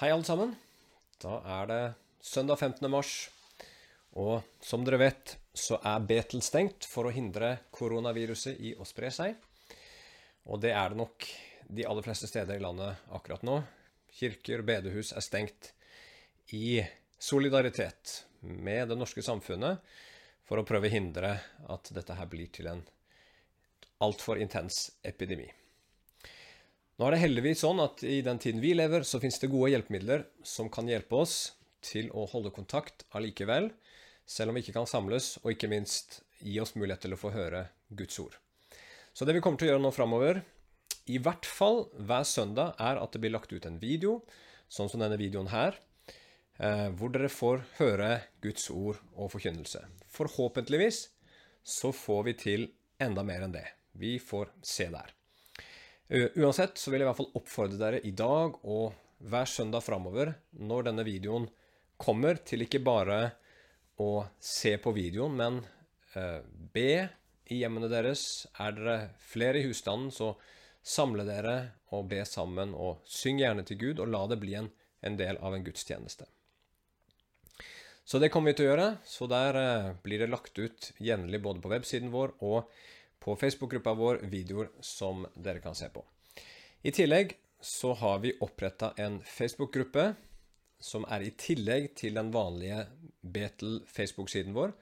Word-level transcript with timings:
Hei, 0.00 0.08
alle 0.08 0.24
sammen. 0.24 0.54
Da 1.20 1.34
er 1.44 1.66
det 1.68 1.80
søndag 2.24 2.56
15. 2.56 2.86
mars. 2.88 3.10
Og 4.16 4.46
som 4.64 4.80
dere 4.86 4.96
vet, 5.02 5.34
så 5.52 5.76
er 5.76 6.06
Betel 6.08 6.40
stengt 6.40 6.86
for 6.88 7.04
å 7.04 7.12
hindre 7.12 7.50
koronaviruset 7.76 8.62
i 8.64 8.72
å 8.80 8.86
spre 8.88 9.10
seg. 9.12 9.36
Og 10.48 10.62
det 10.64 10.72
er 10.72 10.94
det 10.94 11.02
nok 11.02 11.28
de 11.68 11.84
aller 11.84 12.08
fleste 12.08 12.30
steder 12.32 12.56
i 12.56 12.64
landet 12.64 13.12
akkurat 13.12 13.44
nå. 13.44 13.58
Kirker 14.22 14.64
og 14.64 14.70
bedehus 14.72 15.12
er 15.12 15.28
stengt 15.28 15.74
i 16.56 16.80
solidaritet 17.20 18.22
med 18.40 18.88
det 18.88 18.96
norske 18.96 19.20
samfunnet 19.20 19.84
for 20.48 20.56
å 20.56 20.64
prøve 20.64 20.88
å 20.88 20.96
hindre 20.96 21.36
at 21.68 21.92
dette 21.92 22.16
her 22.16 22.32
blir 22.32 22.48
til 22.48 22.72
en 22.72 22.86
altfor 24.00 24.40
intens 24.40 24.86
epidemi. 25.04 25.52
Nå 27.00 27.06
er 27.08 27.14
det 27.14 27.22
heldigvis 27.22 27.62
sånn 27.62 27.78
at 27.80 28.02
i 28.04 28.18
den 28.20 28.36
tiden 28.36 28.58
vi 28.60 28.74
lever, 28.76 29.06
så 29.08 29.16
finnes 29.22 29.40
det 29.40 29.48
gode 29.48 29.70
hjelpemidler 29.72 30.26
som 30.44 30.66
kan 30.68 30.84
hjelpe 30.84 31.16
oss 31.16 31.36
til 31.80 32.10
å 32.12 32.26
holde 32.28 32.50
kontakt 32.52 33.06
allikevel, 33.16 33.70
selv 34.28 34.52
om 34.52 34.58
vi 34.58 34.60
ikke 34.60 34.74
kan 34.74 34.88
samles, 34.90 35.38
og 35.40 35.54
ikke 35.54 35.70
minst 35.72 36.18
gi 36.44 36.58
oss 36.60 36.74
mulighet 36.74 37.06
til 37.06 37.14
å 37.16 37.18
få 37.22 37.30
høre 37.32 37.62
Guds 37.96 38.20
ord. 38.20 38.34
Så 39.16 39.24
det 39.24 39.32
vi 39.32 39.40
kommer 39.40 39.56
til 39.56 39.70
å 39.70 39.72
gjøre 39.72 39.82
nå 39.86 39.92
framover, 39.96 40.42
i 41.08 41.16
hvert 41.24 41.48
fall 41.48 41.86
hver 41.96 42.26
søndag, 42.28 42.74
er 42.76 43.00
at 43.00 43.16
det 43.16 43.22
blir 43.24 43.32
lagt 43.32 43.54
ut 43.54 43.64
en 43.64 43.80
video, 43.80 44.18
sånn 44.68 44.92
som 44.92 45.00
denne 45.00 45.16
videoen 45.16 45.48
her, 45.54 45.78
eh, 46.60 46.90
hvor 47.00 47.14
dere 47.14 47.32
får 47.32 47.64
høre 47.78 48.10
Guds 48.44 48.68
ord 48.74 49.00
og 49.16 49.32
forkynnelse. 49.32 49.86
Forhåpentligvis 50.18 51.00
så 51.64 51.94
får 51.96 52.28
vi 52.28 52.36
til 52.44 52.68
enda 53.00 53.24
mer 53.24 53.48
enn 53.48 53.56
det. 53.56 53.64
Vi 53.96 54.18
får 54.20 54.52
se 54.60 54.90
der. 54.92 55.16
Uansett 56.10 56.78
så 56.80 56.90
vil 56.90 57.00
jeg 57.00 57.06
i 57.06 57.08
hvert 57.08 57.20
fall 57.20 57.36
oppfordre 57.38 57.78
dere 57.78 58.00
i 58.02 58.10
dag 58.10 58.56
og 58.66 58.96
hver 59.30 59.46
søndag 59.46 59.84
framover, 59.86 60.32
når 60.58 60.88
denne 60.88 61.04
videoen 61.06 61.46
kommer, 62.00 62.40
til 62.42 62.64
ikke 62.64 62.80
bare 62.82 63.18
å 64.00 64.24
se 64.42 64.72
på 64.82 64.90
videoen, 64.96 65.36
men 65.38 65.60
eh, 66.18 66.40
be 66.74 67.06
i 67.52 67.60
hjemmene 67.60 67.90
deres. 67.92 68.48
Er 68.58 68.74
dere 68.74 68.96
flere 69.22 69.60
i 69.60 69.68
husstanden, 69.68 70.10
så 70.10 70.32
samle 70.82 71.26
dere 71.28 71.56
og 71.94 72.08
be 72.10 72.24
sammen, 72.26 72.74
og 72.74 73.04
syng 73.06 73.38
gjerne 73.42 73.62
til 73.68 73.78
Gud, 73.78 74.02
og 74.02 74.10
la 74.10 74.24
det 74.32 74.40
bli 74.42 74.56
en, 74.58 74.70
en 75.06 75.18
del 75.20 75.38
av 75.38 75.54
en 75.54 75.66
gudstjeneste. 75.66 76.26
Så 78.02 78.18
det 78.18 78.32
kommer 78.34 78.50
vi 78.50 78.58
til 78.58 78.66
å 78.66 78.72
gjøre. 78.72 78.88
Så 79.06 79.30
der 79.30 79.62
eh, 79.62 79.90
blir 80.02 80.24
det 80.24 80.32
lagt 80.32 80.58
ut 80.58 80.90
jevnlig 80.98 81.38
både 81.44 81.62
på 81.62 81.70
websiden 81.70 82.10
vår 82.10 82.34
og 82.42 82.72
på 83.20 83.36
Facebook-gruppa 83.36 83.94
vår 83.94 84.22
videoer 84.32 84.70
som 84.80 85.26
dere 85.34 85.60
kan 85.60 85.76
se 85.76 85.88
på. 85.92 86.04
I 86.82 86.92
tillegg 86.96 87.36
så 87.60 87.92
har 87.92 88.18
vi 88.18 88.32
oppretta 88.40 88.94
en 88.96 89.20
Facebook-gruppe 89.20 90.14
som 90.80 91.04
er 91.12 91.26
i 91.26 91.34
tillegg 91.36 91.90
til 92.00 92.16
den 92.16 92.30
vanlige 92.32 92.86
Betel 93.20 93.82
Facebook-siden 93.86 94.56
vår, 94.56 94.72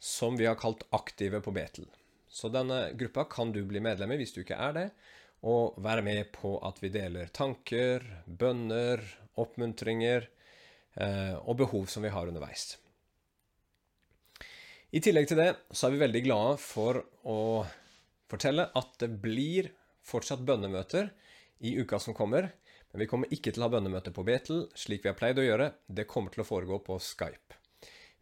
som 0.00 0.38
vi 0.40 0.48
har 0.48 0.56
kalt 0.56 0.86
Aktive 0.96 1.42
på 1.44 1.52
Betel. 1.52 1.84
Så 2.28 2.48
denne 2.48 2.94
gruppa 2.96 3.26
kan 3.30 3.52
du 3.52 3.60
bli 3.68 3.82
medlem 3.84 4.14
i 4.14 4.18
hvis 4.22 4.32
du 4.34 4.40
ikke 4.42 4.58
er 4.58 4.72
det, 4.76 4.86
og 5.44 5.76
være 5.84 6.02
med 6.02 6.32
på 6.32 6.56
at 6.64 6.80
vi 6.80 6.88
deler 6.88 7.28
tanker, 7.36 8.02
bønner, 8.24 9.04
oppmuntringer 9.36 10.24
eh, 10.96 11.36
og 11.36 11.60
behov 11.60 11.86
som 11.92 12.06
vi 12.06 12.12
har 12.14 12.32
underveis. 12.32 12.78
I 14.94 15.00
tillegg 15.02 15.26
til 15.26 15.40
det 15.40 15.48
så 15.74 15.88
er 15.88 15.94
vi 15.96 16.04
veldig 16.04 16.20
glade 16.22 16.50
for 16.62 17.00
å 17.26 17.38
fortelle 18.30 18.68
at 18.78 18.92
det 19.02 19.08
blir 19.24 19.72
fortsatt 20.06 20.44
bønnemøter 20.46 21.08
i 21.66 21.72
uka 21.80 21.98
som 21.98 22.14
kommer. 22.14 22.52
Men 22.92 23.02
vi 23.02 23.08
kommer 23.10 23.32
ikke 23.34 23.50
til 23.50 23.64
å 23.64 23.66
ha 23.66 23.72
bønnemøter 23.72 24.14
på 24.14 24.22
Betel, 24.28 24.68
slik 24.78 25.02
vi 25.02 25.10
har 25.10 25.16
pleid 25.18 25.40
å 25.42 25.46
gjøre. 25.48 25.72
Det 25.90 26.06
kommer 26.06 26.30
til 26.30 26.44
å 26.44 26.46
foregå 26.46 26.78
på 26.86 27.00
Skype. 27.02 27.58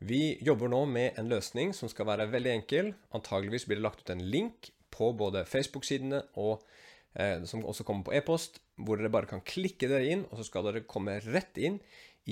Vi 0.01 0.39
jobber 0.41 0.73
nå 0.73 0.81
med 0.89 1.21
en 1.21 1.29
løsning 1.29 1.77
som 1.77 1.93
skal 1.93 2.09
være 2.09 2.31
veldig 2.33 2.55
enkel. 2.55 2.91
Antageligvis 3.13 3.69
blir 3.69 3.83
det 3.83 3.87
lagt 3.91 4.07
ut 4.07 4.15
en 4.17 4.25
link 4.33 4.73
på 4.97 5.13
både 5.13 5.45
Facebook-sidene 5.45 6.25
og 6.41 6.65
eh, 7.13 7.45
som 7.45 7.69
også 7.69 7.85
kommer 7.85 8.09
på 8.09 8.17
e-post, 8.17 8.63
hvor 8.81 8.97
dere 8.97 9.13
bare 9.13 9.29
kan 9.29 9.45
klikke 9.45 9.93
dere 9.93 10.09
inn, 10.09 10.25
og 10.31 10.41
så 10.41 10.49
skal 10.49 10.71
dere 10.71 10.87
komme 10.89 11.21
rett 11.29 11.61
inn 11.61 11.83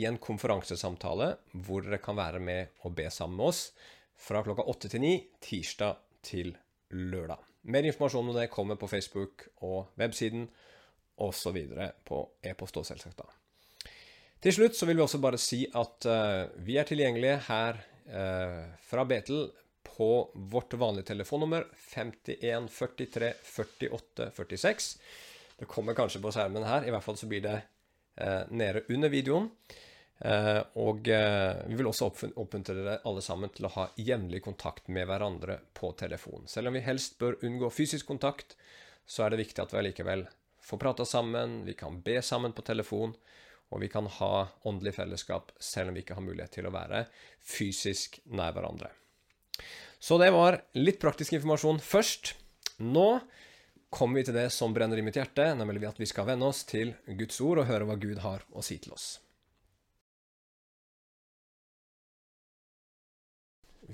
i 0.01 0.09
en 0.09 0.17
konferansesamtale 0.23 1.35
hvor 1.61 1.85
dere 1.85 2.01
kan 2.01 2.17
være 2.17 2.41
med 2.41 2.87
og 2.87 2.97
be 2.97 3.11
sammen 3.13 3.37
med 3.37 3.53
oss 3.53 3.67
fra 4.21 4.43
klokka 4.45 4.67
åtte 4.69 4.91
til 4.93 5.03
ni 5.03 5.15
tirsdag 5.43 6.01
til 6.27 6.53
lørdag. 6.93 7.41
Mer 7.73 7.87
informasjon 7.89 8.29
om 8.29 8.37
det 8.37 8.51
kommer 8.53 8.79
på 8.81 8.89
Facebook 8.89 9.47
og 9.65 9.93
websiden 10.01 10.49
osv. 11.21 11.59
på 12.05 12.21
e-post 12.43 12.79
og 12.81 12.87
selvsagt 12.89 13.21
da. 13.21 13.29
Til 14.41 14.57
slutt 14.57 14.77
så 14.77 14.87
vil 14.89 14.97
vi 14.97 15.05
også 15.05 15.21
bare 15.21 15.41
si 15.41 15.67
at 15.77 16.07
uh, 16.09 16.49
vi 16.65 16.79
er 16.81 16.89
tilgjengelige 16.89 17.43
her 17.51 17.81
uh, 18.09 18.71
fra 18.89 19.05
Betel 19.05 19.51
på 19.85 20.31
vårt 20.53 20.73
vanlige 20.81 21.11
telefonnummer 21.13 21.67
51 21.93 22.71
43 22.73 23.35
48 23.45 24.31
46. 24.37 24.89
Det 25.61 25.69
kommer 25.69 25.97
kanskje 25.97 26.23
på 26.25 26.33
skjermen 26.33 26.65
her, 26.65 26.87
i 26.89 26.93
hvert 26.95 27.05
fall 27.05 27.21
så 27.21 27.29
blir 27.29 27.45
det 27.45 27.59
uh, 27.61 28.49
nede 28.49 28.87
under 28.89 29.13
videoen. 29.13 29.51
Eh, 30.21 30.61
og 30.77 31.09
eh, 31.09 31.63
vi 31.71 31.79
vil 31.79 31.89
også 31.89 32.11
oppmuntre 32.11 32.75
dere 32.77 32.99
alle 33.09 33.23
sammen 33.25 33.53
til 33.55 33.65
å 33.65 33.73
ha 33.79 33.87
jevnlig 33.97 34.43
kontakt 34.45 34.91
med 34.93 35.09
hverandre 35.09 35.61
på 35.77 35.95
telefon. 35.97 36.45
Selv 36.51 36.69
om 36.69 36.77
vi 36.77 36.85
helst 36.85 37.17
bør 37.21 37.39
unngå 37.47 37.71
fysisk 37.73 38.11
kontakt, 38.11 38.57
så 39.09 39.25
er 39.25 39.33
det 39.33 39.41
viktig 39.47 39.65
at 39.65 39.73
vi 39.73 39.81
allikevel 39.81 40.27
får 40.61 40.81
prata 40.83 41.07
sammen, 41.09 41.63
vi 41.65 41.75
kan 41.75 42.03
be 42.05 42.21
sammen 42.23 42.53
på 42.53 42.65
telefon, 42.67 43.15
og 43.71 43.81
vi 43.81 43.89
kan 43.89 44.09
ha 44.19 44.49
åndelig 44.67 44.97
fellesskap 44.99 45.55
selv 45.63 45.91
om 45.91 45.97
vi 45.97 46.05
ikke 46.05 46.19
har 46.19 46.27
mulighet 46.27 46.53
til 46.59 46.69
å 46.69 46.75
være 46.75 47.05
fysisk 47.41 48.21
nær 48.35 48.53
hverandre. 48.57 48.91
Så 50.01 50.19
det 50.21 50.31
var 50.35 50.59
litt 50.77 51.01
praktisk 51.01 51.37
informasjon 51.37 51.81
først. 51.85 52.35
Nå 52.83 53.09
kommer 53.93 54.21
vi 54.21 54.29
til 54.29 54.37
det 54.37 54.49
som 54.53 54.75
brenner 54.75 55.01
i 55.01 55.05
mitt 55.07 55.17
hjerte, 55.17 55.49
nemlig 55.57 55.87
at 55.89 56.01
vi 56.01 56.09
skal 56.09 56.29
venne 56.29 56.51
oss 56.51 56.65
til 56.69 56.95
Guds 57.07 57.41
ord 57.45 57.63
og 57.63 57.69
høre 57.71 57.89
hva 57.89 57.99
Gud 58.01 58.23
har 58.25 58.45
å 58.53 58.65
si 58.65 58.79
til 58.83 58.97
oss. 58.97 59.19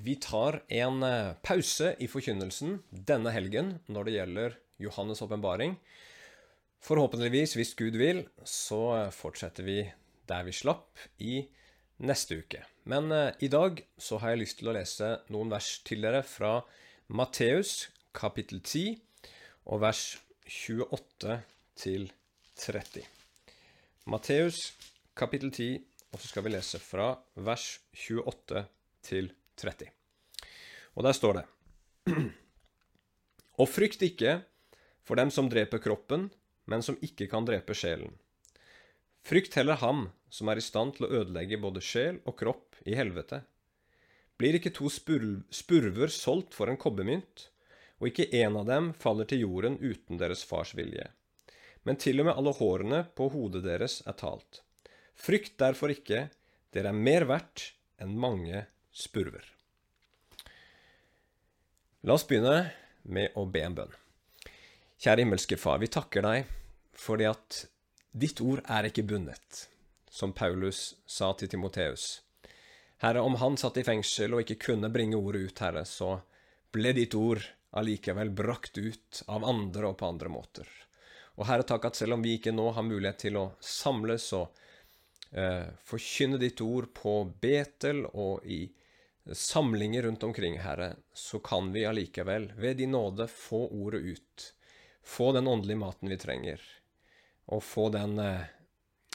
Vi 0.03 0.17
tar 0.21 0.63
en 0.69 1.03
eh, 1.03 1.33
pause 1.43 1.95
i 1.99 2.09
forkynnelsen 2.11 2.81
denne 2.91 3.33
helgen 3.33 3.79
når 3.89 4.09
det 4.09 4.15
gjelder 4.17 4.57
Johannes' 4.83 5.23
åpenbaring. 5.25 5.77
Forhåpentligvis, 6.85 7.55
hvis 7.57 7.73
Gud 7.79 7.97
vil, 7.97 8.27
så 8.45 8.81
eh, 8.97 9.15
fortsetter 9.15 9.65
vi 9.65 9.79
der 10.29 10.45
vi 10.45 10.53
slapp 10.53 11.01
i 11.23 11.47
neste 12.05 12.43
uke. 12.43 12.61
Men 12.85 13.09
eh, 13.13 13.33
i 13.41 13.49
dag 13.49 13.81
så 13.97 14.21
har 14.21 14.35
jeg 14.35 14.43
lyst 14.43 14.61
til 14.61 14.69
å 14.69 14.77
lese 14.77 15.15
noen 15.33 15.55
vers 15.55 15.71
til 15.87 16.05
dere 16.05 16.21
fra 16.27 16.59
Matteus 17.09 17.89
kapittel 18.17 18.61
10 18.61 18.99
og 19.73 19.81
vers 19.87 20.05
28 20.45 21.41
til 21.81 22.11
30. 22.61 23.09
Matteus 24.13 24.61
kapittel 25.17 25.51
10, 25.51 25.81
og 26.13 26.21
så 26.21 26.29
skal 26.29 26.47
vi 26.47 26.55
lese 26.55 26.83
fra 26.85 27.15
vers 27.49 27.73
28 27.97 28.67
til 29.09 29.33
30. 29.33 29.46
30. 29.61 29.91
Og 30.97 31.07
der 31.07 31.17
står 31.17 31.41
det 31.41 31.47
Og 33.61 33.69
frykt 33.71 34.05
ikke 34.05 34.41
for 35.07 35.19
dem 35.19 35.31
som 35.33 35.49
dreper 35.51 35.81
kroppen, 35.83 36.29
men 36.67 36.83
som 36.83 36.99
ikke 37.05 37.29
kan 37.31 37.47
drepe 37.47 37.77
sjelen. 37.79 38.13
Frykt 39.27 39.55
heller 39.59 39.79
ham 39.81 40.09
som 40.31 40.51
er 40.51 40.61
i 40.61 40.65
stand 40.65 40.97
til 40.97 41.07
å 41.07 41.13
ødelegge 41.23 41.59
både 41.63 41.83
sjel 41.83 42.21
og 42.27 42.37
kropp 42.39 42.79
i 42.87 42.97
helvete. 42.99 43.41
Blir 44.37 44.59
ikke 44.59 44.75
to 44.77 44.91
spurver 44.93 46.13
solgt 46.13 46.55
for 46.55 46.69
en 46.69 46.79
kobbermynt, 46.81 47.49
og 47.97 48.11
ikke 48.11 48.29
én 48.37 48.59
av 48.59 48.67
dem 48.69 48.91
faller 49.01 49.29
til 49.31 49.47
jorden 49.47 49.79
uten 49.81 50.21
deres 50.21 50.45
fars 50.45 50.75
vilje. 50.77 51.09
Men 51.87 51.97
til 52.03 52.21
og 52.21 52.29
med 52.29 52.37
alle 52.37 52.53
hårene 52.59 53.03
på 53.17 53.31
hodet 53.33 53.65
deres 53.65 54.03
er 54.05 54.19
talt. 54.21 54.61
Frykt 55.17 55.57
derfor 55.63 55.95
ikke, 55.95 56.27
dere 56.75 56.93
er 56.93 57.05
mer 57.09 57.25
verdt 57.31 57.71
enn 58.03 58.19
mange 58.21 58.67
spurver. 58.97 59.45
La 62.01 62.15
oss 62.17 62.25
begynne 62.29 62.71
med 63.03 63.37
å 63.37 63.45
be 63.51 63.61
en 63.67 63.75
bønn. 63.77 63.95
Kjære 64.97 65.25
himmelske 65.25 65.59
Far, 65.61 65.83
vi 65.83 65.91
takker 65.93 66.25
deg 66.25 66.53
fordi 66.97 67.27
at 67.29 67.59
ditt 68.17 68.41
ord 68.41 68.63
er 68.73 68.89
ikke 68.89 69.05
bundet, 69.05 69.67
som 70.09 70.33
Paulus 70.33 70.95
sa 71.05 71.35
til 71.37 71.51
Timoteus. 71.53 72.23
Herre, 73.05 73.21
om 73.21 73.37
han 73.37 73.59
satt 73.61 73.77
i 73.77 73.85
fengsel 73.85 74.33
og 74.33 74.47
ikke 74.47 74.71
kunne 74.71 74.89
bringe 74.89 75.19
ordet 75.21 75.51
ut, 75.51 75.61
Herre, 75.61 75.85
så 75.85 76.15
ble 76.73 76.95
ditt 76.97 77.19
ord 77.19 77.45
allikevel 77.77 78.33
brakt 78.33 78.81
ut 78.81 79.21
av 79.29 79.45
andre 79.45 79.91
og 79.91 79.99
på 80.01 80.09
andre 80.09 80.33
måter. 80.33 80.71
Og 81.37 81.45
Herre, 81.51 81.67
takk 81.69 81.91
at 81.91 82.01
selv 82.01 82.17
om 82.17 82.25
vi 82.25 82.39
ikke 82.39 82.55
nå 82.57 82.71
har 82.73 82.87
mulighet 82.87 83.27
til 83.27 83.37
å 83.37 83.51
samles 83.61 84.31
og 84.39 84.57
eh, 85.37 85.69
forkynne 85.85 86.41
ditt 86.41 86.65
ord 86.65 86.89
på 86.97 87.19
Betel 87.45 88.07
og 88.09 88.47
i 88.49 88.63
samlinger 89.33 90.03
rundt 90.03 90.23
omkring, 90.23 90.59
Herre, 90.59 90.97
så 91.15 91.39
kan 91.39 91.73
vi 91.73 91.85
allikevel, 91.87 92.53
ved 92.57 92.77
din 92.77 92.91
nåde, 92.91 93.29
få 93.29 93.67
ordet 93.69 94.01
ut. 94.01 94.53
Få 95.03 95.33
den 95.33 95.49
åndelige 95.49 95.77
maten 95.77 96.11
vi 96.11 96.19
trenger, 96.19 96.63
og 97.47 97.63
få 97.63 97.89
den 97.95 98.19
eh, 98.19 98.47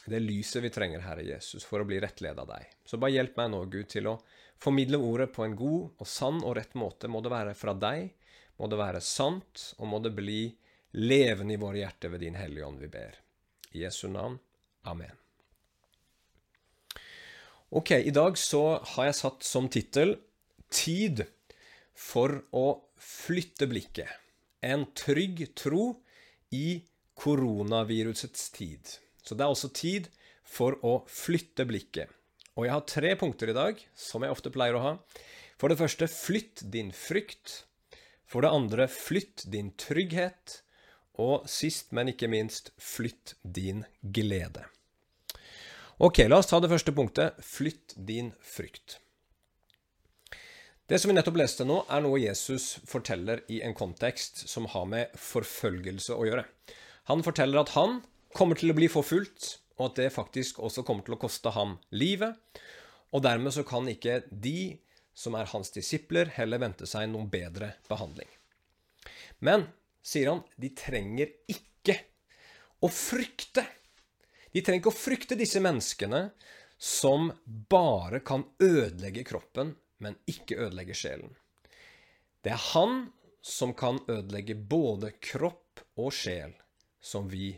det 0.06 0.20
lyset 0.20 0.64
vi 0.64 0.70
trenger, 0.70 1.04
Herre 1.06 1.24
Jesus, 1.24 1.66
for 1.68 1.84
å 1.84 1.88
bli 1.88 2.00
rettledet 2.02 2.40
av 2.42 2.50
deg. 2.50 2.70
Så 2.86 2.98
bare 2.98 3.14
hjelp 3.14 3.38
meg 3.38 3.52
nå, 3.54 3.64
Gud, 3.72 3.90
til 3.92 4.10
å 4.10 4.18
formidle 4.62 4.98
ordet 4.98 5.30
på 5.36 5.46
en 5.46 5.56
god 5.58 6.02
og 6.02 6.10
sann 6.10 6.42
og 6.42 6.56
rett 6.58 6.74
måte. 6.80 7.12
Må 7.12 7.22
det 7.22 7.34
være 7.34 7.56
fra 7.58 7.76
deg, 7.78 8.12
må 8.58 8.70
det 8.72 8.82
være 8.82 9.04
sant, 9.06 9.72
og 9.78 9.92
må 9.94 10.02
det 10.02 10.16
bli 10.18 10.44
levende 10.98 11.56
i 11.56 11.62
våre 11.62 11.84
hjerter 11.84 12.14
ved 12.14 12.26
Din 12.26 12.40
Hellige 12.40 12.68
Ånd, 12.68 12.82
vi 12.82 12.92
ber. 12.92 13.18
I 13.72 13.86
Jesu 13.86 14.08
navn. 14.12 14.40
Amen. 14.90 15.21
Ok, 17.72 17.92
i 17.92 18.12
dag 18.12 18.36
så 18.36 18.82
har 18.84 19.06
jeg 19.08 19.16
satt 19.16 19.46
som 19.48 19.70
tittel 19.72 20.18
'Tid 20.68 21.22
for 21.96 22.42
å 22.52 22.82
flytte 23.00 23.64
blikket'. 23.72 24.12
En 24.60 24.84
trygg 24.92 25.46
tro 25.56 25.86
i 26.52 26.82
koronavirusets 27.16 28.50
tid. 28.58 28.92
Så 29.24 29.38
det 29.40 29.46
er 29.46 29.54
også 29.56 29.72
tid 29.72 30.10
for 30.44 30.76
å 30.84 31.06
flytte 31.08 31.64
blikket. 31.70 32.12
Og 32.58 32.68
jeg 32.68 32.76
har 32.76 32.84
tre 32.92 33.14
punkter 33.16 33.54
i 33.54 33.56
dag, 33.56 33.80
som 33.96 34.28
jeg 34.28 34.36
ofte 34.36 34.52
pleier 34.52 34.76
å 34.76 34.84
ha. 34.84 34.94
For 35.56 35.72
det 35.72 35.80
første, 35.80 36.12
flytt 36.12 36.66
din 36.76 36.92
frykt. 36.92 37.64
For 38.28 38.44
det 38.44 38.52
andre, 38.52 38.90
flytt 38.92 39.48
din 39.48 39.72
trygghet. 39.80 40.60
Og 41.24 41.48
sist, 41.48 41.96
men 41.96 42.12
ikke 42.12 42.28
minst, 42.28 42.76
flytt 42.76 43.38
din 43.48 43.86
glede. 44.04 44.68
Ok, 46.02 46.18
la 46.18 46.40
oss 46.42 46.48
ta 46.50 46.58
det 46.58 46.70
første 46.72 46.90
punktet. 46.98 47.36
Flytt 47.46 47.94
din 48.10 48.32
frykt. 48.42 48.96
Det 50.90 50.98
som 50.98 51.12
vi 51.12 51.14
nettopp 51.14 51.36
leste 51.38 51.62
nå, 51.62 51.76
er 51.94 52.02
noe 52.02 52.18
Jesus 52.18 52.80
forteller 52.90 53.44
i 53.54 53.60
en 53.62 53.76
kontekst 53.78 54.48
som 54.50 54.66
har 54.72 54.88
med 54.90 55.12
forfølgelse 55.14 56.16
å 56.18 56.24
gjøre. 56.26 56.48
Han 57.12 57.22
forteller 57.22 57.62
at 57.62 57.76
han 57.76 58.00
kommer 58.34 58.58
til 58.58 58.74
å 58.74 58.78
bli 58.80 58.90
forfulgt, 58.90 59.60
og 59.78 59.92
at 59.92 60.02
det 60.02 60.08
faktisk 60.16 60.58
også 60.66 60.82
kommer 60.88 61.06
til 61.06 61.20
å 61.20 61.20
koste 61.22 61.54
ham 61.54 61.76
livet. 61.94 62.34
Og 63.14 63.22
dermed 63.22 63.54
så 63.54 63.62
kan 63.62 63.86
ikke 63.92 64.24
de 64.32 64.80
som 65.14 65.38
er 65.38 65.54
hans 65.54 65.70
disipler, 65.76 66.34
heller 66.34 66.64
vente 66.66 66.90
seg 66.90 67.12
noen 67.14 67.30
bedre 67.30 67.76
behandling. 67.92 68.32
Men, 69.38 69.68
sier 70.02 70.34
han, 70.34 70.42
de 70.58 70.74
trenger 70.74 71.30
ikke 71.46 72.00
å 72.82 72.90
frykte. 72.90 73.68
De 74.52 74.62
trenger 74.62 74.82
ikke 74.82 74.92
å 74.92 75.00
frykte 75.00 75.38
disse 75.40 75.62
menneskene 75.64 76.30
som 76.82 77.30
bare 77.46 78.20
kan 78.26 78.44
ødelegge 78.60 79.24
kroppen, 79.28 79.76
men 80.02 80.18
ikke 80.30 80.58
ødelegge 80.66 80.98
sjelen. 80.98 81.36
Det 82.42 82.56
er 82.56 82.64
han 82.72 83.12
som 83.42 83.74
kan 83.78 84.00
ødelegge 84.10 84.56
både 84.56 85.14
kropp 85.22 85.84
og 86.02 86.10
sjel, 86.14 86.56
som 87.02 87.30
vi 87.30 87.54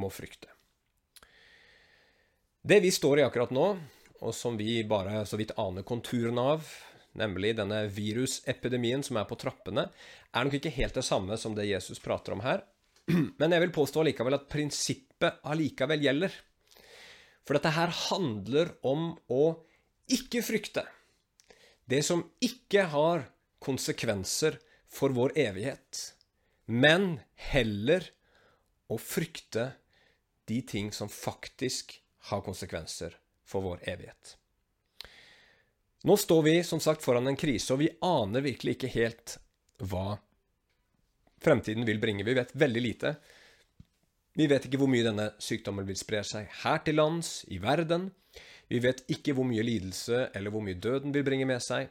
må 0.00 0.08
frykte. 0.12 0.48
Det 2.62 2.78
vi 2.80 2.92
står 2.94 3.20
i 3.20 3.26
akkurat 3.26 3.52
nå, 3.52 3.66
og 4.22 4.34
som 4.34 4.56
vi 4.56 4.80
bare 4.88 5.24
så 5.26 5.36
vidt 5.36 5.54
aner 5.58 5.84
konturene 5.84 6.42
av, 6.54 6.66
nemlig 7.18 7.56
denne 7.58 7.84
virusepidemien 7.92 9.02
som 9.04 9.18
er 9.20 9.26
på 9.28 9.36
trappene, 9.40 9.88
er 10.32 10.46
nok 10.46 10.56
ikke 10.60 10.72
helt 10.78 10.96
det 10.96 11.04
samme 11.04 11.36
som 11.36 11.56
det 11.56 11.68
Jesus 11.68 12.00
prater 12.00 12.36
om 12.36 12.44
her. 12.44 12.62
Men 13.40 13.52
jeg 13.52 13.66
vil 13.66 13.74
påstå 13.74 14.00
allikevel 14.00 14.38
at 14.38 14.48
prinsippet 14.52 15.11
allikevel 15.28 16.02
gjelder. 16.04 16.34
For 17.46 17.58
dette 17.58 17.72
her 17.74 17.92
handler 18.08 18.74
om 18.86 19.12
å 19.32 19.44
ikke 20.12 20.42
frykte 20.44 20.84
det 21.90 22.02
som 22.06 22.22
ikke 22.42 22.86
har 22.92 23.26
konsekvenser 23.62 24.58
for 24.92 25.14
vår 25.14 25.34
evighet, 25.38 26.02
men 26.66 27.18
heller 27.52 28.06
å 28.92 28.98
frykte 29.00 29.72
de 30.48 30.60
ting 30.66 30.92
som 30.94 31.10
faktisk 31.10 31.96
har 32.30 32.42
konsekvenser 32.46 33.16
for 33.44 33.64
vår 33.64 33.82
evighet. 33.90 34.36
Nå 36.02 36.16
står 36.18 36.42
vi 36.42 36.54
som 36.66 36.80
sagt 36.82 37.04
foran 37.04 37.30
en 37.30 37.38
krise, 37.38 37.72
og 37.74 37.82
vi 37.82 37.90
aner 38.02 38.42
virkelig 38.42 38.76
ikke 38.76 38.94
helt 38.96 39.36
hva 39.82 40.16
fremtiden 41.42 41.86
vil 41.86 42.00
bringe. 42.02 42.26
Vi 42.26 42.34
vet 42.34 42.54
veldig 42.58 42.82
lite. 42.82 43.14
Vi 44.38 44.46
vet 44.48 44.64
ikke 44.64 44.78
hvor 44.80 44.88
mye 44.88 45.04
denne 45.04 45.28
sykdommen 45.42 45.84
vil 45.88 45.98
spre 46.00 46.22
seg 46.24 46.48
her 46.62 46.78
til 46.86 46.96
lands, 46.96 47.42
i 47.52 47.58
verden. 47.60 48.08
Vi 48.72 48.80
vet 48.80 49.02
ikke 49.12 49.34
hvor 49.36 49.44
mye 49.44 49.64
lidelse 49.66 50.30
eller 50.32 50.54
hvor 50.54 50.64
mye 50.64 50.78
døden 50.80 51.12
vil 51.12 51.26
bringe 51.26 51.48
med 51.48 51.60
seg. 51.60 51.90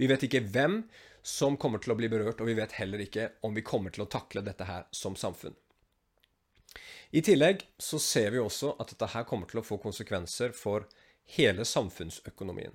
Vi 0.00 0.08
vet 0.08 0.24
ikke 0.24 0.40
hvem 0.54 0.80
som 1.24 1.58
kommer 1.60 1.80
til 1.84 1.92
å 1.92 1.98
bli 1.98 2.08
berørt, 2.12 2.40
og 2.40 2.48
vi 2.48 2.56
vet 2.56 2.76
heller 2.78 3.04
ikke 3.04 3.30
om 3.44 3.54
vi 3.56 3.64
kommer 3.64 3.92
til 3.92 4.04
å 4.04 4.10
takle 4.12 4.44
dette 4.44 4.64
her 4.68 4.88
som 4.96 5.16
samfunn. 5.16 5.56
I 7.14 7.22
tillegg 7.24 7.62
så 7.78 8.00
ser 8.02 8.32
vi 8.34 8.40
også 8.42 8.74
at 8.80 8.90
dette 8.90 9.10
her 9.12 9.28
kommer 9.28 9.48
til 9.50 9.60
å 9.60 9.66
få 9.66 9.78
konsekvenser 9.80 10.56
for 10.56 10.88
hele 11.36 11.64
samfunnsøkonomien. 11.68 12.74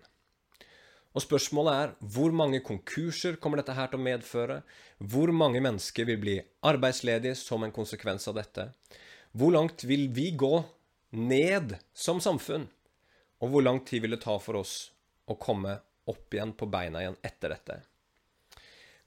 Og 1.18 1.24
spørsmålet 1.26 1.74
er 1.74 1.94
hvor 2.14 2.34
mange 2.36 2.62
konkurser 2.66 3.40
kommer 3.42 3.60
dette 3.60 3.74
her 3.74 3.90
til 3.90 3.98
å 3.98 4.06
medføre? 4.06 4.60
Hvor 5.00 5.34
mange 5.34 5.62
mennesker 5.64 6.06
vil 6.06 6.20
bli 6.22 6.36
arbeidsledige 6.70 7.38
som 7.40 7.66
en 7.66 7.74
konsekvens 7.74 8.30
av 8.30 8.38
dette? 8.38 8.70
Hvor 9.34 9.54
langt 9.56 9.86
vil 9.90 10.08
vi 10.14 10.30
gå 10.38 10.54
ned 11.18 11.76
som 11.94 12.22
samfunn? 12.22 12.68
Og 13.42 13.54
hvor 13.54 13.66
lang 13.66 13.82
tid 13.88 14.04
vil 14.04 14.14
det 14.18 14.24
ta 14.26 14.38
for 14.42 14.62
oss 14.62 14.92
å 15.30 15.38
komme 15.40 15.80
opp 16.10 16.34
igjen 16.34 16.54
på 16.58 16.70
beina 16.70 17.02
igjen 17.02 17.18
etter 17.26 17.56
dette? 17.56 17.80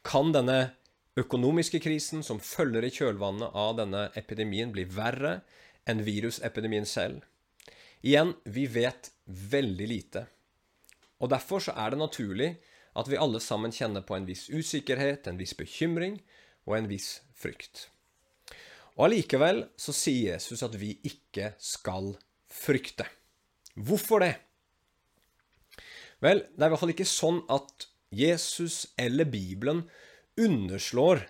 Kan 0.02 0.32
denne 0.34 0.72
økonomiske 1.18 1.78
krisen 1.84 2.22
som 2.26 2.40
følger 2.42 2.86
i 2.86 2.92
kjølvannet 2.94 3.54
av 3.54 3.76
denne 3.78 4.06
epidemien, 4.18 4.72
bli 4.72 4.86
verre 4.88 5.40
enn 5.88 6.02
virusepidemien 6.06 6.86
selv. 6.88 7.22
Igjen, 8.02 8.32
vi 8.44 8.66
vet 8.66 9.12
veldig 9.26 9.88
lite. 9.88 10.26
Og 11.22 11.30
Derfor 11.30 11.62
så 11.62 11.74
er 11.78 11.94
det 11.94 12.02
naturlig 12.02 12.50
at 12.98 13.08
vi 13.08 13.20
alle 13.20 13.40
sammen 13.40 13.72
kjenner 13.72 14.04
på 14.04 14.16
en 14.18 14.26
viss 14.28 14.48
usikkerhet, 14.50 15.26
en 15.26 15.38
viss 15.40 15.54
bekymring 15.56 16.18
og 16.66 16.76
en 16.76 16.90
viss 16.90 17.22
frykt. 17.38 17.86
Og 18.98 19.06
Allikevel 19.06 19.64
så 19.80 19.94
sier 19.96 20.34
Jesus 20.34 20.64
at 20.66 20.74
vi 20.76 20.96
ikke 21.08 21.54
skal 21.62 22.12
frykte. 22.52 23.06
Hvorfor 23.78 24.20
det? 24.20 24.34
Vel, 26.22 26.44
det 26.52 26.60
er 26.60 26.68
i 26.68 26.74
hvert 26.74 26.82
fall 26.82 26.92
ikke 26.92 27.08
sånn 27.08 27.40
at 27.50 27.88
Jesus 28.12 28.92
eller 29.00 29.26
Bibelen 29.32 29.86
underslår 30.36 31.24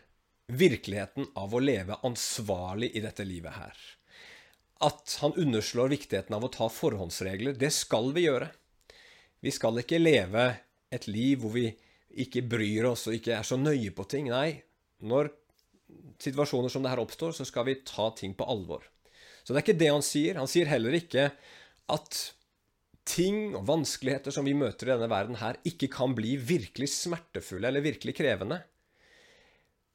virkeligheten 0.53 1.29
av 1.39 1.55
å 1.55 1.63
leve 1.63 2.01
ansvarlig 2.05 2.91
i 2.99 3.05
dette 3.05 3.25
livet 3.25 3.55
her. 3.55 3.79
At 4.83 5.15
han 5.23 5.37
underslår 5.39 5.93
viktigheten 5.95 6.35
av 6.35 6.45
å 6.45 6.51
ta 6.53 6.67
forhåndsregler. 6.73 7.55
Det 7.55 7.71
skal 7.73 8.11
vi 8.17 8.27
gjøre. 8.27 8.51
Vi 9.43 9.53
skal 9.55 9.81
ikke 9.83 10.01
leve 10.01 10.47
et 10.93 11.09
liv 11.11 11.43
hvor 11.43 11.55
vi 11.57 11.67
ikke 12.23 12.45
bryr 12.45 12.91
oss 12.93 13.09
og 13.09 13.17
ikke 13.17 13.35
er 13.39 13.47
så 13.47 13.59
nøye 13.59 13.91
på 13.97 14.07
ting. 14.11 14.29
Nei, 14.31 14.63
når 15.03 15.33
situasjoner 16.23 16.73
som 16.73 16.85
det 16.85 16.93
her 16.93 17.03
oppstår, 17.03 17.35
så 17.37 17.47
skal 17.49 17.67
vi 17.69 17.81
ta 17.89 18.11
ting 18.17 18.37
på 18.39 18.47
alvor. 18.49 18.85
Så 19.43 19.51
det 19.51 19.59
er 19.61 19.67
ikke 19.67 19.81
det 19.81 19.91
han 19.91 20.07
sier. 20.07 20.39
Han 20.39 20.51
sier 20.51 20.71
heller 20.71 20.95
ikke 20.97 21.31
at 21.93 22.21
ting 23.09 23.57
og 23.59 23.67
vanskeligheter 23.67 24.35
som 24.35 24.47
vi 24.47 24.55
møter 24.55 24.89
i 24.89 24.93
denne 24.95 25.11
verden 25.11 25.41
her, 25.41 25.59
ikke 25.67 25.91
kan 25.91 26.15
bli 26.15 26.37
virkelig 26.39 26.93
smertefulle 26.95 27.67
eller 27.69 27.85
virkelig 27.85 28.15
krevende. 28.21 28.61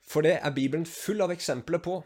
For 0.07 0.23
det 0.23 0.37
er 0.39 0.55
Bibelen 0.55 0.87
full 0.87 1.23
av 1.23 1.31
eksempler 1.31 1.81
på. 1.83 2.01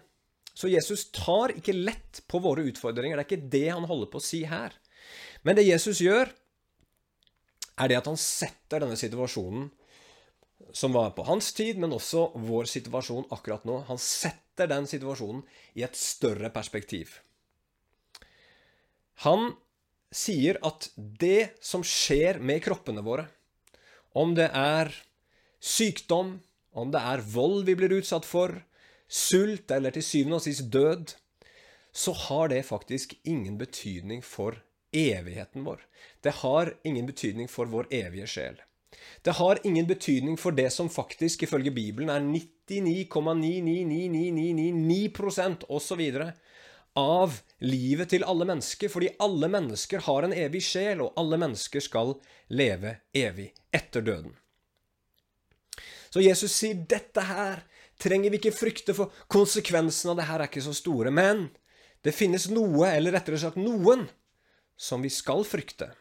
Så 0.54 0.70
Jesus 0.70 1.08
tar 1.16 1.54
ikke 1.56 1.74
lett 1.74 2.22
på 2.30 2.42
våre 2.44 2.66
utfordringer. 2.68 3.18
Det 3.18 3.24
er 3.24 3.30
ikke 3.30 3.52
det 3.54 3.68
han 3.70 3.88
holder 3.90 4.12
på 4.12 4.22
å 4.22 4.26
si 4.26 4.44
her. 4.50 4.76
Men 5.48 5.58
det 5.58 5.66
Jesus 5.66 6.02
gjør, 6.04 6.30
er 7.82 7.90
det 7.90 8.00
at 8.02 8.10
han 8.10 8.20
setter 8.20 8.84
denne 8.84 8.98
situasjonen 9.00 9.70
som 10.74 10.94
var 10.94 11.12
på 11.18 11.26
hans 11.28 11.52
tid, 11.58 11.80
men 11.82 11.94
også 11.96 12.30
vår 12.48 12.70
situasjon 12.70 13.28
akkurat 13.34 13.66
nå. 13.68 13.82
Han 13.90 14.00
setter 14.00 14.70
den 14.72 14.88
situasjonen 14.88 15.44
i 15.76 15.84
et 15.86 15.98
større 15.98 16.52
perspektiv. 16.54 17.18
Han 19.26 19.52
sier 20.12 20.60
at 20.66 20.90
det 20.96 21.58
som 21.64 21.84
skjer 21.86 22.40
med 22.44 22.62
kroppene 22.64 23.04
våre, 23.06 23.28
om 24.18 24.34
det 24.36 24.50
er 24.58 24.92
sykdom, 25.62 26.40
om 26.72 26.92
det 26.92 27.02
er 27.14 27.24
vold 27.34 27.66
vi 27.68 27.76
blir 27.80 28.00
utsatt 28.00 28.28
for, 28.28 28.54
sult 29.12 29.72
eller 29.72 29.94
til 29.96 30.06
syvende 30.06 30.40
og 30.40 30.46
sist 30.46 30.68
død, 30.72 31.14
så 31.92 32.14
har 32.28 32.52
det 32.52 32.64
faktisk 32.68 33.18
ingen 33.28 33.58
betydning 33.60 34.24
for 34.24 34.56
evigheten 34.92 35.64
vår. 35.64 35.86
Det 36.22 36.32
har 36.42 36.74
ingen 36.84 37.06
betydning 37.06 37.48
for 37.48 37.66
vår 37.66 37.88
evige 37.92 38.28
sjel. 38.28 38.62
Det 39.22 39.32
har 39.32 39.60
ingen 39.64 39.88
betydning 39.88 40.38
for 40.38 40.52
det 40.52 40.70
som 40.74 40.90
faktisk 40.90 41.44
ifølge 41.44 41.72
Bibelen 41.72 42.10
er 42.10 42.20
99,99999% 42.70 45.64
osv. 45.70 46.02
av 46.96 47.40
livet 47.60 48.10
til 48.12 48.24
alle 48.28 48.46
mennesker, 48.46 48.90
fordi 48.92 49.10
alle 49.20 49.48
mennesker 49.48 50.00
har 50.04 50.24
en 50.24 50.34
evig 50.36 50.64
sjel, 50.64 51.02
og 51.02 51.14
alle 51.16 51.38
mennesker 51.40 51.80
skal 51.80 52.14
leve 52.52 52.96
evig 53.16 53.54
etter 53.72 54.02
døden. 54.02 54.36
Så 56.12 56.20
Jesus 56.20 56.52
sier 56.52 56.76
dette 56.76 57.22
her 57.24 57.64
trenger 58.02 58.34
vi 58.34 58.38
ikke 58.42 58.56
frykte, 58.56 58.96
for 58.98 59.14
konsekvensene 59.32 60.12
av 60.12 60.18
det 60.20 60.28
her 60.28 60.42
er 60.42 60.48
ikke 60.50 60.66
så 60.66 60.74
store. 60.76 61.12
Men 61.16 61.48
det 62.04 62.18
finnes 62.18 62.50
noe, 62.52 62.90
eller 62.90 63.12
rettere 63.16 63.40
sagt 63.40 63.62
noen, 63.62 64.10
som 64.82 65.04
vi 65.06 65.12
skal 65.14 65.46
frykte. 65.46 65.92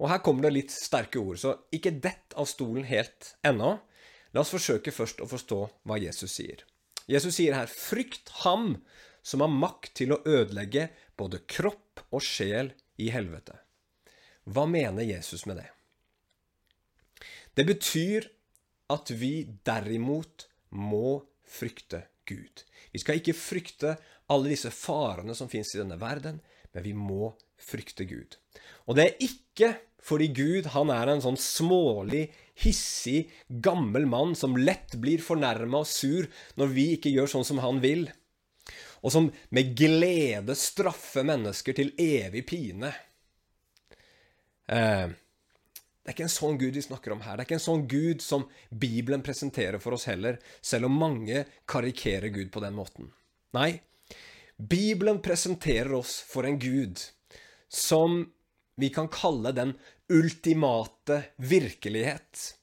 Og 0.00 0.08
her 0.12 0.22
kommer 0.24 0.46
det 0.46 0.54
litt 0.54 0.72
sterke 0.72 1.20
ord, 1.20 1.40
så 1.42 1.56
ikke 1.74 1.98
dett 2.00 2.36
av 2.38 2.48
stolen 2.48 2.86
helt 2.88 3.34
ennå. 3.46 3.74
La 4.32 4.44
oss 4.44 4.52
forsøke 4.54 4.94
først 4.94 5.20
å 5.20 5.28
forstå 5.28 5.58
hva 5.90 5.98
Jesus 6.00 6.38
sier. 6.38 6.62
Jesus 7.10 7.36
sier 7.36 7.56
her, 7.58 7.66
frykt 7.66 8.30
ham 8.44 8.78
som 9.26 9.42
har 9.42 9.50
makt 9.52 9.92
til 10.00 10.14
å 10.14 10.22
ødelegge 10.24 10.88
både 11.18 11.42
kropp 11.50 12.04
og 12.08 12.22
sjel 12.24 12.70
i 13.02 13.10
helvete. 13.12 13.58
Hva 14.48 14.64
mener 14.70 15.04
Jesus 15.04 15.44
med 15.50 15.60
det? 15.60 15.68
Det 17.58 17.66
betyr 17.68 18.30
at 18.90 19.10
vi 19.12 19.44
derimot 19.66 20.46
må 20.70 21.20
frykte 21.50 22.06
Gud. 22.30 22.62
Vi 22.94 23.02
skal 23.02 23.18
ikke 23.18 23.36
frykte 23.36 23.96
alle 24.30 24.52
disse 24.54 24.70
farene 24.72 25.34
som 25.36 25.50
fins 25.50 25.74
i 25.74 25.82
denne 25.82 25.98
verden, 26.00 26.38
men 26.74 26.86
vi 26.86 26.94
må 26.96 27.32
frykte 27.60 28.06
Gud. 28.08 28.36
Og 28.88 28.96
det 28.98 29.06
er 29.06 29.24
ikke 29.26 29.74
fordi 30.00 30.30
Gud 30.32 30.70
han 30.72 30.90
er 30.94 31.10
en 31.12 31.22
sånn 31.22 31.36
smålig, 31.40 32.30
hissig, 32.60 33.28
gammel 33.48 34.06
mann 34.08 34.32
som 34.38 34.56
lett 34.56 34.96
blir 35.00 35.22
fornærma 35.24 35.82
og 35.82 35.88
sur 35.88 36.28
når 36.60 36.72
vi 36.72 36.86
ikke 36.96 37.12
gjør 37.12 37.30
sånn 37.34 37.46
som 37.46 37.60
han 37.64 37.82
vil, 37.84 38.06
og 39.00 39.12
som 39.12 39.30
med 39.52 39.74
glede 39.76 40.56
straffer 40.58 41.24
mennesker 41.26 41.76
til 41.76 41.92
evig 42.00 42.44
pine. 42.48 42.92
Eh, 44.70 45.12
det 46.00 46.08
er 46.08 46.16
ikke 46.16 46.26
en 46.26 46.32
sånn 46.32 46.58
Gud 46.60 46.76
vi 46.76 46.84
snakker 46.84 47.12
om 47.14 47.22
her. 47.24 47.36
Det 47.36 47.44
er 47.44 47.48
ikke 47.48 47.58
en 47.58 47.66
sånn 47.66 47.86
Gud 47.88 48.24
som 48.24 48.46
Bibelen 48.70 49.24
presenterer 49.24 49.80
for 49.82 49.96
oss 49.96 50.08
heller, 50.08 50.40
selv 50.64 50.88
om 50.88 50.96
mange 51.00 51.44
karikerer 51.68 52.32
Gud 52.34 52.48
på 52.52 52.62
den 52.64 52.76
måten. 52.76 53.10
Nei, 53.56 53.82
Bibelen 54.60 55.22
presenterer 55.24 55.92
oss 55.96 56.18
for 56.28 56.44
en 56.44 56.58
Gud 56.60 57.00
som 57.68 58.26
vi 58.76 58.90
kan 58.92 59.08
kalle 59.08 59.52
den 59.56 59.72
ultimate 60.12 61.22
virkelighet. 61.36 62.56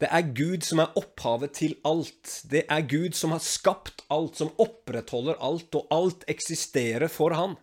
Det 0.00 0.08
er 0.10 0.30
Gud 0.34 0.64
som 0.66 0.80
er 0.82 0.96
opphavet 0.98 1.52
til 1.58 1.74
alt. 1.86 2.40
Det 2.48 2.64
er 2.72 2.86
Gud 2.88 3.14
som 3.14 3.34
har 3.34 3.42
skapt 3.44 4.02
alt, 4.10 4.38
som 4.40 4.52
opprettholder 4.62 5.36
alt, 5.44 5.74
og 5.78 5.92
alt 5.94 6.24
eksisterer 6.32 7.12
for 7.12 7.36
Han. 7.36 7.58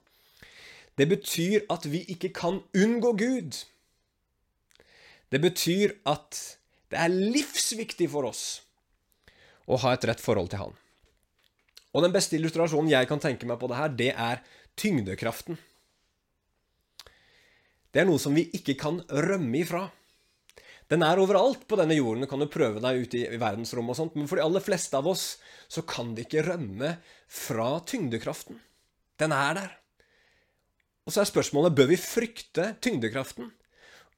Det 0.96 1.08
betyr 1.10 1.66
at 1.72 1.88
vi 1.90 2.04
ikke 2.14 2.30
kan 2.36 2.62
unngå 2.76 3.14
Gud. 3.18 3.58
Det 5.32 5.42
betyr 5.42 5.98
at 6.06 6.38
det 6.90 7.00
er 7.00 7.12
livsviktig 7.12 8.10
for 8.12 8.30
oss 8.30 8.62
å 9.70 9.78
ha 9.82 9.94
et 9.94 10.08
rett 10.10 10.22
forhold 10.22 10.54
til 10.54 10.64
Han. 10.64 10.78
Og 11.96 12.06
den 12.06 12.14
beste 12.14 12.38
illustrasjonen 12.38 12.92
jeg 12.92 13.10
kan 13.10 13.22
tenke 13.22 13.48
meg 13.50 13.60
på 13.62 13.70
det 13.72 13.80
her, 13.80 13.96
det 14.02 14.12
er 14.14 14.44
tyngdekraften. 14.80 15.58
Det 17.90 18.04
er 18.04 18.10
noe 18.10 18.22
som 18.22 18.36
vi 18.38 18.46
ikke 18.54 18.78
kan 18.78 19.02
rømme 19.10 19.64
ifra. 19.64 19.88
Den 20.90 21.04
er 21.06 21.22
overalt 21.22 21.68
på 21.70 21.78
denne 21.78 21.98
jorden. 21.98 22.26
Du 22.26 22.30
kan 22.30 22.42
jo 22.42 22.50
prøve 22.50 22.82
deg 22.82 23.04
ute 23.06 23.22
i 23.22 23.42
verdensrommet 23.42 23.94
og 23.94 24.00
sånt, 24.00 24.16
men 24.18 24.30
for 24.30 24.38
de 24.40 24.46
aller 24.46 24.64
fleste 24.64 24.98
av 24.98 25.10
oss 25.10 25.36
så 25.70 25.84
kan 25.86 26.16
det 26.18 26.26
ikke 26.28 26.46
rømme 26.48 26.96
fra 27.30 27.76
tyngdekraften. 27.90 28.58
Den 29.22 29.34
er 29.36 29.58
der. 29.58 29.76
Og 31.06 31.14
så 31.14 31.24
er 31.24 31.30
spørsmålet 31.30 31.78
bør 31.78 31.92
vi 31.92 31.98
frykte 32.02 32.72
tyngdekraften. 32.82 33.50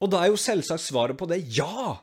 Og 0.02 0.10
da 0.12 0.22
er 0.22 0.32
jo 0.32 0.40
selvsagt 0.40 0.84
svaret 0.84 1.16
på 1.20 1.28
det 1.30 1.42
ja. 1.56 2.00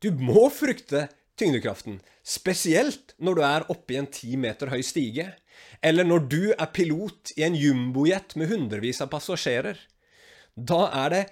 Du 0.00 0.10
må 0.16 0.48
frykte 0.52 1.06
tyngdekraften, 1.40 2.00
spesielt 2.26 3.14
når 3.22 3.38
du 3.38 3.42
er 3.46 3.66
oppe 3.72 3.94
i 3.94 4.00
en 4.00 4.10
ti 4.12 4.36
meter 4.40 4.70
høy 4.72 4.82
stige, 4.86 5.30
eller 5.82 6.06
når 6.06 6.26
du 6.30 6.42
er 6.52 6.70
pilot 6.74 7.32
i 7.36 7.44
en 7.46 7.56
jumbojet 7.58 8.34
med 8.38 8.50
hundrevis 8.52 9.02
av 9.04 9.10
passasjerer. 9.12 9.78
Da 10.54 10.88
er 11.04 11.14
det 11.14 11.24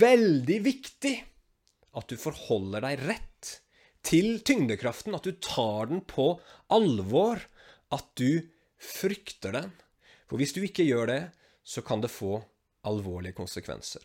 veldig 0.00 0.58
viktig 0.64 1.14
at 1.98 2.10
du 2.10 2.18
forholder 2.20 2.84
deg 2.86 3.02
rett 3.08 3.54
til 4.06 4.38
tyngdekraften, 4.46 5.16
at 5.18 5.26
du 5.26 5.34
tar 5.42 5.90
den 5.90 6.04
på 6.06 6.30
alvor, 6.72 7.42
at 7.94 8.06
du 8.20 8.46
frykter 8.78 9.56
den. 9.56 9.72
For 10.28 10.40
hvis 10.40 10.54
du 10.54 10.62
ikke 10.62 10.86
gjør 10.86 11.10
det, 11.10 11.22
så 11.66 11.82
kan 11.84 12.04
det 12.04 12.12
få 12.12 12.38
alvorlige 12.88 13.36
konsekvenser. 13.36 14.04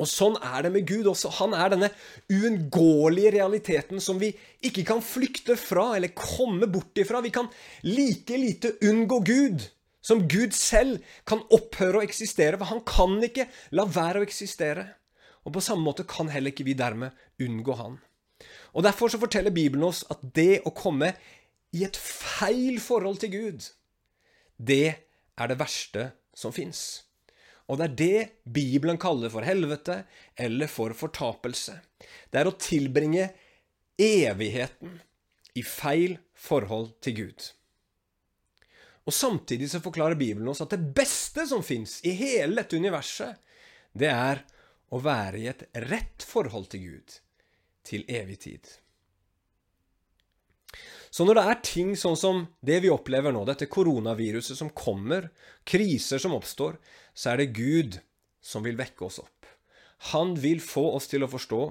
Og 0.00 0.08
sånn 0.08 0.38
er 0.40 0.64
det 0.64 0.70
med 0.72 0.86
Gud 0.88 1.08
også. 1.10 1.28
Han 1.42 1.52
er 1.52 1.74
denne 1.74 1.90
uunngåelige 2.32 3.34
realiteten 3.34 4.00
som 4.00 4.20
vi 4.20 4.30
ikke 4.64 4.86
kan 4.88 5.02
flykte 5.04 5.58
fra 5.60 5.90
eller 5.98 6.14
komme 6.16 6.68
bort 6.72 6.96
ifra. 6.96 7.20
Vi 7.20 7.32
kan 7.34 7.50
like 7.84 8.38
lite 8.40 8.76
unngå 8.88 9.20
Gud 9.28 9.66
som 10.02 10.24
Gud 10.28 10.56
selv 10.56 11.04
kan 11.28 11.44
opphøre 11.54 12.00
å 12.00 12.06
eksistere, 12.06 12.58
for 12.58 12.72
han 12.72 12.80
kan 12.88 13.20
ikke 13.22 13.46
la 13.76 13.84
være 13.86 14.22
å 14.22 14.26
eksistere. 14.26 14.88
Og 15.46 15.54
på 15.54 15.62
samme 15.62 15.84
måte 15.84 16.06
kan 16.08 16.30
heller 16.32 16.54
ikke 16.54 16.66
vi 16.66 16.74
dermed 16.78 17.14
unngå 17.42 17.76
han. 17.78 18.00
Og 18.72 18.82
Derfor 18.82 19.12
så 19.12 19.20
forteller 19.22 19.54
Bibelen 19.54 19.86
oss 19.86 20.02
at 20.10 20.24
det 20.34 20.64
å 20.66 20.74
komme 20.74 21.12
i 21.76 21.84
et 21.86 21.96
feil 21.96 22.80
forhold 22.82 23.20
til 23.22 23.32
Gud, 23.32 23.68
det 24.58 24.94
er 25.38 25.50
det 25.50 25.60
verste 25.60 26.10
som 26.34 26.54
fins. 26.54 27.04
Og 27.72 27.78
det 27.80 27.86
er 27.86 27.96
det 27.96 28.52
Bibelen 28.52 28.98
kaller 29.00 29.32
for 29.32 29.46
helvete 29.46 30.02
eller 30.36 30.68
for 30.68 30.92
fortapelse. 30.96 31.78
Det 32.28 32.42
er 32.42 32.50
å 32.50 32.58
tilbringe 32.60 33.30
evigheten 33.96 34.98
i 35.56 35.64
feil 35.64 36.18
forhold 36.36 36.92
til 37.04 37.16
Gud. 37.16 37.48
Og 39.08 39.16
Samtidig 39.16 39.70
så 39.72 39.80
forklarer 39.82 40.18
Bibelen 40.18 40.52
oss 40.52 40.62
at 40.62 40.76
det 40.76 40.92
beste 40.94 41.46
som 41.48 41.64
fins 41.66 41.98
i 42.06 42.12
hele 42.18 42.60
dette 42.60 42.78
universet, 42.78 43.40
det 43.92 44.12
er 44.12 44.44
å 44.92 45.00
være 45.02 45.40
i 45.40 45.48
et 45.50 45.64
rett 45.88 46.24
forhold 46.28 46.68
til 46.72 46.86
Gud 46.86 47.18
til 47.88 48.04
evig 48.12 48.38
tid. 48.44 48.68
Så 51.12 51.26
når 51.28 51.36
det 51.36 51.44
er 51.44 51.64
ting 51.66 51.90
sånn 51.98 52.16
som 52.16 52.44
det 52.64 52.78
vi 52.84 52.92
opplever 52.92 53.34
nå, 53.34 53.42
dette 53.44 53.68
koronaviruset 53.68 54.56
som 54.56 54.70
kommer, 54.72 55.28
kriser 55.68 56.22
som 56.22 56.32
oppstår, 56.36 56.78
så 57.14 57.32
er 57.32 57.42
det 57.42 57.54
Gud 57.56 58.00
som 58.42 58.64
vil 58.66 58.78
vekke 58.78 59.06
oss 59.06 59.20
opp. 59.22 59.46
Han 60.12 60.34
vil 60.40 60.60
få 60.64 60.88
oss 60.96 61.06
til 61.10 61.22
å 61.22 61.30
forstå 61.30 61.62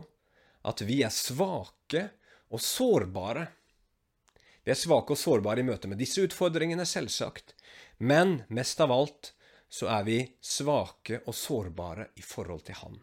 at 0.69 0.83
vi 0.87 1.01
er 1.03 1.11
svake 1.13 2.05
og 2.53 2.61
sårbare. 2.63 3.47
Vi 4.63 4.71
er 4.71 4.79
svake 4.79 5.15
og 5.15 5.19
sårbare 5.19 5.63
i 5.63 5.67
møte 5.67 5.89
med 5.89 5.99
disse 5.99 6.23
utfordringene, 6.23 6.85
selvsagt, 6.85 7.55
men 7.97 8.43
mest 8.53 8.79
av 8.83 8.93
alt 8.93 9.33
så 9.71 9.87
er 9.91 10.05
vi 10.07 10.19
svake 10.43 11.23
og 11.25 11.35
sårbare 11.35 12.11
i 12.19 12.23
forhold 12.25 12.65
til 12.67 12.77
Han. 12.83 12.99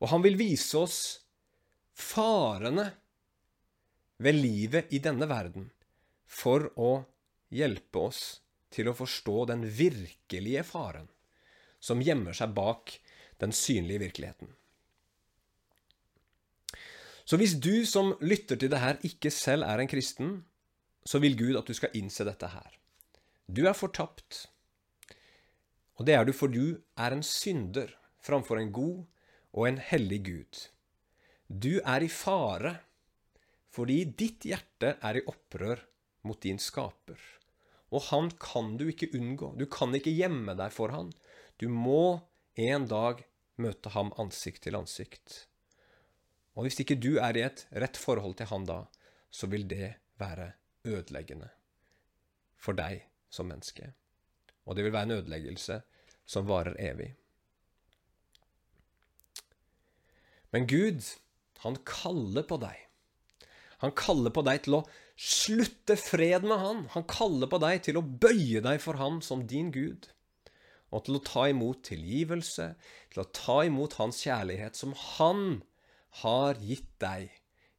Og 0.00 0.08
han 0.08 0.22
vil 0.24 0.38
vise 0.40 0.78
oss 0.80 0.98
farene 1.92 2.86
ved 4.20 4.38
livet 4.38 4.92
i 4.96 5.00
denne 5.02 5.28
verden 5.28 5.66
for 6.24 6.70
å 6.80 6.92
hjelpe 7.52 8.06
oss 8.08 8.22
til 8.70 8.90
å 8.90 8.96
forstå 8.96 9.44
den 9.50 9.66
virkelige 9.66 10.62
faren 10.66 11.08
som 11.80 12.02
gjemmer 12.04 12.36
seg 12.36 12.52
bak 12.56 12.94
den 13.40 13.54
synlige 13.56 14.04
virkeligheten. 14.04 14.50
Så 17.24 17.38
hvis 17.40 17.54
du 17.62 17.86
som 17.86 18.16
lytter 18.20 18.58
til 18.58 18.72
det 18.72 18.80
her, 18.82 18.98
ikke 19.06 19.30
selv 19.30 19.64
er 19.68 19.80
en 19.80 19.90
kristen, 19.90 20.32
så 21.06 21.20
vil 21.22 21.38
Gud 21.38 21.56
at 21.60 21.68
du 21.68 21.76
skal 21.76 21.94
innse 21.96 22.26
dette 22.26 22.50
her. 22.50 22.74
Du 23.46 23.62
er 23.68 23.76
fortapt. 23.76 24.48
Og 25.98 26.06
det 26.08 26.16
er 26.16 26.26
du 26.26 26.32
for 26.36 26.52
du 26.52 26.80
er 26.98 27.14
en 27.14 27.24
synder 27.24 27.92
framfor 28.20 28.60
en 28.60 28.72
god 28.74 29.04
og 29.54 29.66
en 29.68 29.80
hellig 29.82 30.20
Gud. 30.26 30.62
Du 31.48 31.80
er 31.80 32.04
i 32.04 32.10
fare 32.12 32.76
fordi 33.70 34.02
ditt 34.18 34.44
hjerte 34.50 34.96
er 34.98 35.20
i 35.20 35.26
opprør 35.30 35.78
mot 36.26 36.40
din 36.42 36.58
skaper. 36.58 37.18
Og 37.90 38.06
han 38.10 38.30
kan 38.38 38.76
du 38.78 38.86
ikke 38.90 39.10
unngå. 39.18 39.54
Du 39.58 39.66
kan 39.70 39.94
ikke 39.96 40.14
gjemme 40.14 40.54
deg 40.58 40.72
for 40.74 40.94
han. 40.94 41.10
Du 41.58 41.68
må 41.68 42.22
en 42.60 42.86
dag 42.90 43.24
møte 43.60 43.92
ham 43.94 44.12
ansikt 44.20 44.64
til 44.66 44.78
ansikt. 44.78 45.44
Og 46.54 46.66
hvis 46.66 46.80
ikke 46.82 46.98
du 46.98 47.16
er 47.22 47.36
i 47.36 47.44
et 47.46 47.64
rett 47.82 47.98
forhold 47.98 48.36
til 48.38 48.50
han 48.50 48.66
da, 48.68 48.84
så 49.30 49.50
vil 49.50 49.66
det 49.70 49.94
være 50.20 50.52
ødeleggende 50.86 51.50
for 52.60 52.76
deg 52.76 53.06
som 53.32 53.48
menneske. 53.50 53.92
Og 54.66 54.76
det 54.76 54.84
vil 54.86 54.94
være 54.94 55.08
en 55.08 55.18
ødeleggelse 55.18 55.80
som 56.28 56.48
varer 56.48 56.76
evig. 56.78 57.14
Men 60.50 60.66
Gud, 60.66 61.02
han 61.62 61.78
kaller 61.86 62.46
på 62.46 62.58
deg 62.62 62.89
han 63.80 63.94
kaller 63.96 64.32
på 64.34 64.44
deg 64.44 64.64
til 64.66 64.78
å 64.80 64.84
slutte 65.20 65.96
fred 66.00 66.44
med 66.44 66.60
han. 66.60 66.82
Han 66.94 67.06
kaller 67.08 67.48
på 67.50 67.60
deg 67.62 67.82
til 67.86 68.00
å 68.00 68.04
bøye 68.04 68.60
deg 68.64 68.80
for 68.84 69.00
ham 69.00 69.20
som 69.24 69.46
din 69.48 69.70
Gud. 69.72 70.10
Og 70.90 71.06
til 71.06 71.16
å 71.16 71.24
ta 71.24 71.46
imot 71.48 71.84
tilgivelse, 71.88 72.74
til 73.12 73.22
å 73.22 73.28
ta 73.36 73.60
imot 73.68 73.96
hans 74.00 74.20
kjærlighet 74.26 74.76
som 74.76 74.92
han 75.16 75.62
har 76.24 76.58
gitt 76.60 76.90
deg 77.00 77.30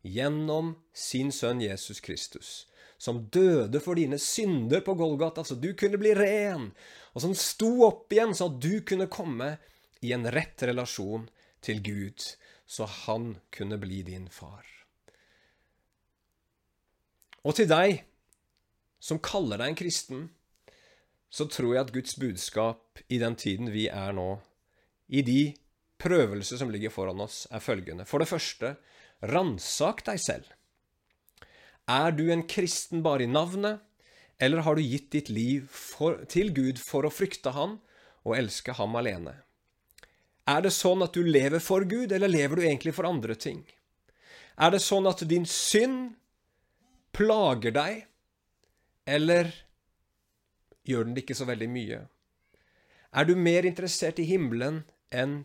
gjennom 0.01 0.75
sin 0.93 1.29
sønn 1.35 1.61
Jesus 1.61 2.01
Kristus, 2.01 2.65
som 2.97 3.25
døde 3.33 3.81
for 3.83 3.99
dine 3.99 4.17
synder 4.21 4.81
på 4.85 4.95
Golgata, 4.97 5.43
så 5.45 5.57
du 5.59 5.73
kunne 5.77 5.99
bli 6.01 6.15
ren, 6.17 6.71
og 7.13 7.25
som 7.25 7.35
sto 7.37 7.73
opp 7.85 8.13
igjen, 8.13 8.33
så 8.33 8.49
at 8.49 8.57
du 8.63 8.79
kunne 8.87 9.11
komme 9.11 9.55
i 10.01 10.15
en 10.15 10.25
rett 10.33 10.63
relasjon 10.65 11.27
til 11.61 11.83
Gud, 11.85 12.25
så 12.65 12.87
han 13.03 13.35
kunne 13.53 13.77
bli 13.81 14.01
din 14.07 14.29
far. 14.31 14.70
Og 17.47 17.57
til 17.57 17.69
deg 17.69 18.03
som 19.01 19.21
kaller 19.23 19.61
deg 19.61 19.71
en 19.71 19.79
kristen, 19.79 20.29
så 21.31 21.47
tror 21.49 21.73
jeg 21.73 21.85
at 21.85 21.93
Guds 21.95 22.17
budskap 22.19 23.01
i 23.09 23.17
den 23.21 23.37
tiden 23.39 23.71
vi 23.73 23.87
er 23.89 24.13
nå, 24.13 24.35
i 25.09 25.23
de 25.25 25.53
prøvelser 26.01 26.59
som 26.61 26.71
ligger 26.73 26.93
foran 26.93 27.21
oss, 27.23 27.45
er 27.51 27.63
følgende. 27.63 28.05
For 28.05 28.21
det 28.21 28.29
første, 28.29 28.75
ransak 29.31 30.03
deg 30.07 30.21
selv. 30.21 30.49
Er 31.89 32.13
du 32.15 32.27
en 32.31 32.45
kristen 32.47 33.01
bare 33.05 33.25
i 33.25 33.31
navnet, 33.31 33.81
eller 34.41 34.65
har 34.65 34.77
du 34.77 34.81
gitt 34.81 35.11
ditt 35.13 35.29
liv 35.29 35.67
for, 35.69 36.23
til 36.29 36.53
Gud 36.53 36.79
for 36.81 37.05
å 37.05 37.13
frykte 37.13 37.53
Han 37.53 37.77
og 38.25 38.37
elske 38.37 38.73
Ham 38.77 38.95
alene? 38.97 39.35
Er 40.49 40.63
det 40.65 40.73
sånn 40.73 41.03
at 41.05 41.13
du 41.13 41.25
lever 41.25 41.61
for 41.61 41.85
Gud, 41.85 42.11
eller 42.11 42.31
lever 42.31 42.57
du 42.57 42.65
egentlig 42.65 42.95
for 42.97 43.07
andre 43.09 43.37
ting? 43.37 43.61
Er 44.57 44.73
det 44.73 44.81
sånn 44.83 45.07
at 45.09 45.21
din 45.29 45.45
synd 45.47 46.17
plager 47.15 47.75
deg, 47.75 48.03
eller 49.09 49.51
gjør 50.87 51.07
den 51.07 51.15
det 51.15 51.25
ikke 51.25 51.37
så 51.37 51.47
veldig 51.49 51.69
mye? 51.71 52.03
Er 53.11 53.27
du 53.27 53.33
mer 53.35 53.67
interessert 53.67 54.21
i 54.23 54.27
himmelen 54.29 54.83
enn 55.11 55.41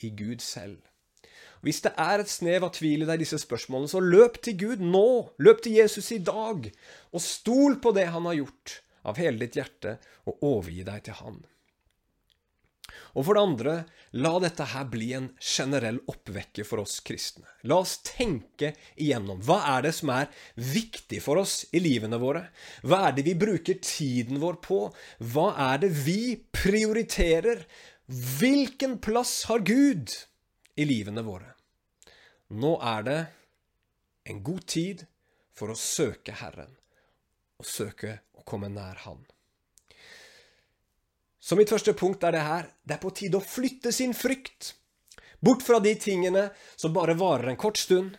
i 0.00 0.12
Gud 0.16 0.40
selv? 0.44 0.80
Hvis 1.60 1.82
det 1.84 1.92
er 2.00 2.22
et 2.22 2.32
snev 2.32 2.64
av 2.64 2.72
tvil 2.72 3.04
i 3.04 3.08
deg 3.08 3.20
disse 3.20 3.36
spørsmålene, 3.42 3.90
så 3.92 4.00
løp 4.00 4.38
til 4.40 4.56
Gud 4.62 4.80
nå! 4.80 5.06
Løp 5.44 5.60
til 5.64 5.76
Jesus 5.76 6.08
i 6.16 6.22
dag, 6.24 6.70
og 7.12 7.20
stol 7.24 7.76
på 7.84 7.92
det 7.96 8.06
han 8.14 8.24
har 8.30 8.38
gjort, 8.38 8.80
av 9.04 9.20
hele 9.20 9.44
ditt 9.44 9.58
hjerte, 9.60 9.98
og 10.24 10.40
overgi 10.40 10.86
deg 10.88 11.04
til 11.04 11.18
han. 11.20 11.42
Og 13.18 13.26
for 13.26 13.36
det 13.36 13.42
andre, 13.42 13.74
la 14.22 14.32
dette 14.42 14.66
her 14.72 14.86
bli 14.90 15.10
en 15.16 15.28
generell 15.42 15.98
oppvekker 16.10 16.66
for 16.66 16.82
oss 16.82 16.98
kristne. 17.06 17.46
La 17.66 17.80
oss 17.82 17.96
tenke 18.06 18.72
igjennom. 18.94 19.42
Hva 19.46 19.58
er 19.74 19.88
det 19.88 19.94
som 19.98 20.12
er 20.14 20.30
viktig 20.54 21.22
for 21.24 21.42
oss 21.42 21.64
i 21.74 21.82
livene 21.82 22.20
våre? 22.22 22.46
Hva 22.86 23.08
er 23.08 23.18
det 23.18 23.26
vi 23.26 23.36
bruker 23.38 23.80
tiden 23.82 24.40
vår 24.42 24.60
på? 24.64 24.82
Hva 25.32 25.48
er 25.70 25.82
det 25.84 25.92
vi 26.04 26.36
prioriterer? 26.54 27.64
Hvilken 28.10 28.98
plass 29.02 29.44
har 29.50 29.62
Gud 29.66 30.14
i 30.76 30.86
livene 30.86 31.22
våre? 31.26 31.52
Nå 32.50 32.76
er 32.82 33.04
det 33.06 33.20
en 34.30 34.42
god 34.46 34.64
tid 34.66 35.04
for 35.54 35.70
å 35.70 35.78
søke 35.78 36.34
Herren, 36.40 36.72
og 37.60 37.68
søke 37.68 38.16
å 38.38 38.46
komme 38.48 38.70
nær 38.72 39.04
Han. 39.04 39.20
Så 41.40 41.56
mitt 41.56 41.72
første 41.72 41.94
punkt 41.96 42.24
er 42.24 42.36
det 42.36 42.44
her. 42.44 42.68
Det 42.84 42.96
er 42.96 43.02
på 43.02 43.12
tide 43.16 43.40
å 43.40 43.44
flytte 43.44 43.92
sin 43.96 44.12
frykt. 44.16 44.74
Bort 45.40 45.64
fra 45.64 45.80
de 45.80 45.94
tingene 45.96 46.50
som 46.76 46.92
bare 46.92 47.16
varer 47.16 47.48
en 47.48 47.60
kort 47.60 47.80
stund, 47.80 48.18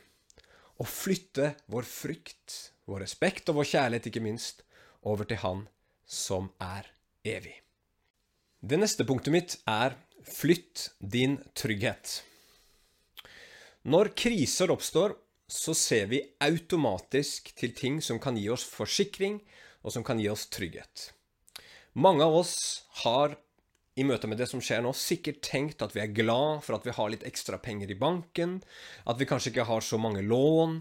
og 0.81 0.89
flytte 0.89 1.53
vår 1.69 1.85
frykt, 1.85 2.55
vår 2.89 3.03
respekt 3.05 3.51
og 3.51 3.59
vår 3.59 3.69
kjærlighet, 3.75 4.09
ikke 4.09 4.25
minst, 4.25 4.63
over 5.05 5.29
til 5.29 5.37
Han 5.43 5.67
som 6.09 6.49
er 6.57 6.89
evig. 7.21 7.53
Det 8.61 8.77
neste 8.81 9.05
punktet 9.05 9.33
mitt 9.33 9.55
er 9.69 9.93
flytt 10.25 10.89
din 10.99 11.37
trygghet. 11.57 12.23
Når 13.85 14.11
kriser 14.17 14.73
oppstår, 14.73 15.15
så 15.51 15.73
ser 15.77 16.09
vi 16.09 16.21
automatisk 16.41 17.53
til 17.57 17.73
ting 17.77 18.01
som 18.01 18.19
kan 18.21 18.37
gi 18.37 18.49
oss 18.49 18.65
forsikring, 18.65 19.41
og 19.81 19.93
som 19.93 20.05
kan 20.05 20.21
gi 20.21 20.29
oss 20.29 20.45
trygghet. 20.53 21.09
Mange 21.93 22.23
av 22.23 22.35
oss 22.35 22.83
har 23.03 23.35
i 23.99 24.03
møte 24.07 24.27
med 24.31 24.39
det 24.39 24.45
som 24.47 24.61
skjer 24.63 24.79
nå, 24.85 24.93
sikkert 24.95 25.41
tenkt 25.43 25.81
at 25.83 25.91
vi 25.91 25.99
er 25.99 26.13
glad 26.15 26.61
for 26.63 26.77
at 26.77 26.85
vi 26.87 26.93
har 26.95 27.09
litt 27.11 27.25
ekstra 27.27 27.57
penger 27.59 27.91
i 27.91 27.97
banken, 27.99 28.53
at 29.03 29.19
vi 29.19 29.27
kanskje 29.27 29.51
ikke 29.51 29.65
har 29.67 29.83
så 29.83 29.99
mange 29.99 30.23
lån, 30.23 30.77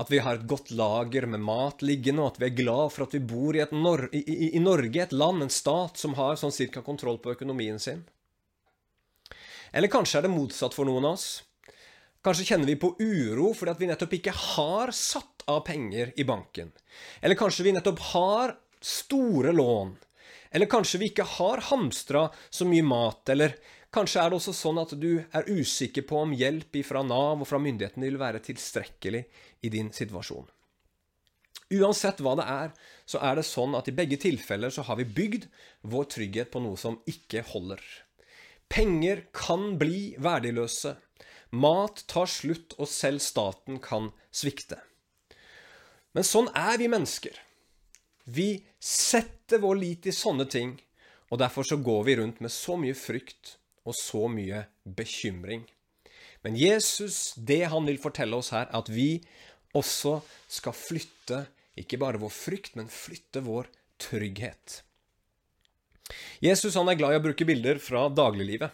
at 0.00 0.08
vi 0.08 0.22
har 0.24 0.38
et 0.38 0.46
godt 0.48 0.72
lager 0.72 1.26
med 1.28 1.44
mat 1.44 1.84
liggende, 1.84 2.24
og 2.24 2.32
at 2.32 2.40
vi 2.40 2.48
er 2.48 2.56
glad 2.62 2.94
for 2.94 3.04
at 3.04 3.12
vi 3.12 3.20
bor 3.20 3.58
i, 3.58 3.66
Nor 3.76 4.06
i, 4.08 4.22
i, 4.24 4.48
i 4.56 4.62
Norge, 4.64 5.02
et 5.02 5.12
land, 5.12 5.44
en 5.44 5.52
stat, 5.52 6.00
som 6.00 6.16
har 6.16 6.40
sånn 6.40 6.54
cirka 6.54 6.80
kontroll 6.86 7.20
på 7.20 7.34
økonomien 7.36 7.76
sin. 7.78 8.00
Eller 9.74 9.92
kanskje 9.92 10.22
er 10.22 10.24
det 10.24 10.32
motsatt 10.32 10.72
for 10.72 10.88
noen 10.88 11.10
av 11.10 11.18
oss. 11.18 11.28
Kanskje 12.24 12.46
kjenner 12.48 12.70
vi 12.70 12.78
på 12.80 12.94
uro 13.02 13.50
fordi 13.52 13.74
at 13.74 13.80
vi 13.82 13.90
nettopp 13.90 14.16
ikke 14.16 14.32
har 14.32 14.94
satt 14.96 15.44
av 15.50 15.60
penger 15.66 16.14
i 16.16 16.24
banken. 16.24 16.70
Eller 17.20 17.36
kanskje 17.36 17.66
vi 17.66 17.74
nettopp 17.76 18.00
har 18.14 18.54
store 18.80 19.52
lån 19.52 19.92
eller 20.54 20.70
kanskje 20.70 21.00
vi 21.02 21.10
ikke 21.10 21.26
har 21.26 21.64
hamstra 21.72 22.28
så 22.50 22.66
mye 22.68 22.84
mat, 22.86 23.28
eller 23.34 23.56
kanskje 23.94 24.22
er 24.22 24.30
det 24.30 24.38
også 24.38 24.54
sånn 24.54 24.78
at 24.78 24.92
du 25.02 25.10
er 25.18 25.48
usikker 25.50 26.06
på 26.06 26.20
om 26.22 26.34
hjelp 26.34 26.78
fra 26.86 27.02
Nav 27.02 27.42
og 27.42 27.48
fra 27.50 27.58
myndighetene 27.62 28.06
vil 28.06 28.20
være 28.20 28.42
tilstrekkelig 28.46 29.24
i 29.66 29.72
din 29.74 29.90
situasjon. 29.94 30.46
Uansett 31.74 32.20
hva 32.22 32.36
det 32.38 32.46
er, 32.46 32.72
så 33.08 33.18
er 33.24 33.40
det 33.40 33.46
sånn 33.48 33.74
at 33.74 33.88
i 33.90 33.96
begge 33.96 34.18
tilfeller 34.22 34.70
så 34.70 34.84
har 34.86 35.00
vi 35.00 35.08
bygd 35.18 35.48
vår 35.90 36.06
trygghet 36.14 36.52
på 36.54 36.62
noe 36.62 36.78
som 36.78 37.00
ikke 37.10 37.42
holder. 37.50 37.82
Penger 38.70 39.24
kan 39.34 39.74
bli 39.80 40.14
verdiløse. 40.22 40.94
Mat 41.54 42.04
tar 42.10 42.30
slutt, 42.30 42.76
og 42.78 42.90
selv 42.90 43.22
staten 43.22 43.80
kan 43.82 44.12
svikte. 44.34 44.78
Men 46.14 46.26
sånn 46.26 46.50
er 46.54 46.78
vi 46.78 46.90
mennesker. 46.90 47.34
Vi 48.24 48.64
setter 48.80 49.60
vår 49.60 49.76
lit 49.80 50.06
i 50.08 50.14
sånne 50.14 50.46
ting, 50.48 50.78
og 51.28 51.40
derfor 51.42 51.66
så 51.66 51.76
går 51.76 52.04
vi 52.08 52.16
rundt 52.20 52.40
med 52.44 52.52
så 52.52 52.76
mye 52.80 52.96
frykt 52.96 53.56
og 53.84 53.96
så 53.98 54.26
mye 54.32 54.64
bekymring. 54.84 55.64
Men 56.44 56.56
Jesus, 56.60 57.34
det 57.36 57.64
han 57.72 57.88
vil 57.88 58.00
fortelle 58.00 58.36
oss 58.36 58.52
her, 58.52 58.68
er 58.68 58.80
at 58.80 58.88
vi 58.92 59.18
også 59.76 60.18
skal 60.48 60.76
flytte 60.76 61.44
ikke 61.80 61.98
bare 62.00 62.20
vår 62.22 62.32
frykt, 62.32 62.76
men 62.78 62.90
flytte 62.92 63.42
vår 63.44 63.68
trygghet. 64.00 64.82
Jesus 66.44 66.76
han 66.76 66.88
er 66.90 66.98
glad 67.00 67.14
i 67.14 67.18
å 67.18 67.24
bruke 67.24 67.46
bilder 67.48 67.80
fra 67.82 68.06
dagliglivet. 68.12 68.70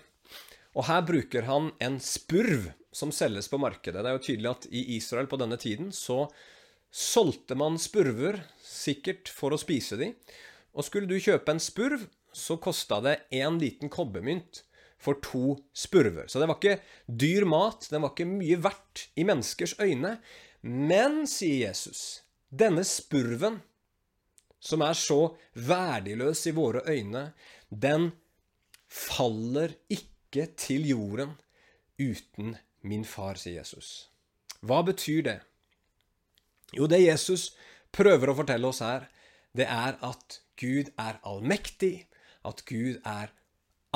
Og 0.79 0.87
her 0.87 1.03
bruker 1.07 1.47
han 1.49 1.71
en 1.83 1.99
spurv 2.03 2.71
som 2.95 3.13
selges 3.15 3.49
på 3.51 3.59
markedet. 3.63 4.03
Det 4.03 4.11
er 4.11 4.19
jo 4.19 4.27
tydelig 4.27 4.51
at 4.51 4.67
i 4.71 4.83
Israel 4.97 5.31
på 5.31 5.39
denne 5.41 5.59
tiden 5.61 5.91
så 5.95 6.25
solgte 6.91 7.57
man 7.59 7.79
spurver, 7.79 8.43
sikkert 8.63 9.31
for 9.33 9.55
å 9.55 9.61
spise 9.61 9.99
de. 10.01 10.13
Og 10.75 10.87
skulle 10.87 11.11
du 11.11 11.19
kjøpe 11.23 11.55
en 11.55 11.63
spurv, 11.63 12.07
så 12.31 12.59
kosta 12.63 13.01
det 13.03 13.17
én 13.35 13.59
liten 13.59 13.91
kobbermynt 13.91 14.63
for 15.01 15.19
to 15.25 15.57
spurver. 15.73 16.29
Så 16.29 16.39
det 16.39 16.49
var 16.51 16.59
ikke 16.61 16.81
dyr 17.07 17.47
mat, 17.49 17.89
den 17.91 18.05
var 18.05 18.13
ikke 18.13 18.29
mye 18.29 18.61
verdt 18.63 19.09
i 19.19 19.25
menneskers 19.27 19.75
øyne. 19.81 20.19
Men, 20.63 21.25
sier 21.31 21.71
Jesus, 21.71 22.23
denne 22.53 22.85
spurven, 22.87 23.63
som 24.61 24.85
er 24.85 24.99
så 24.99 25.35
verdiløs 25.57 26.45
i 26.51 26.55
våre 26.55 26.85
øyne, 26.91 27.31
den 27.71 28.11
faller 28.91 29.73
ikke 29.89 30.51
til 30.59 30.85
jorden 30.91 31.33
uten 32.01 32.57
min 32.85 33.07
far, 33.09 33.41
sier 33.41 33.63
Jesus. 33.63 34.11
Hva 34.61 34.83
betyr 34.85 35.25
det? 35.25 35.39
Jo, 36.77 36.87
det 36.87 37.03
Jesus 37.03 37.51
prøver 37.95 38.31
å 38.31 38.37
fortelle 38.39 38.69
oss 38.71 38.83
her, 38.85 39.09
det 39.57 39.67
er 39.67 39.99
at 40.07 40.41
Gud 40.61 40.93
er 41.01 41.19
allmektig, 41.27 42.07
at 42.47 42.63
Gud 42.69 43.01
er 43.07 43.33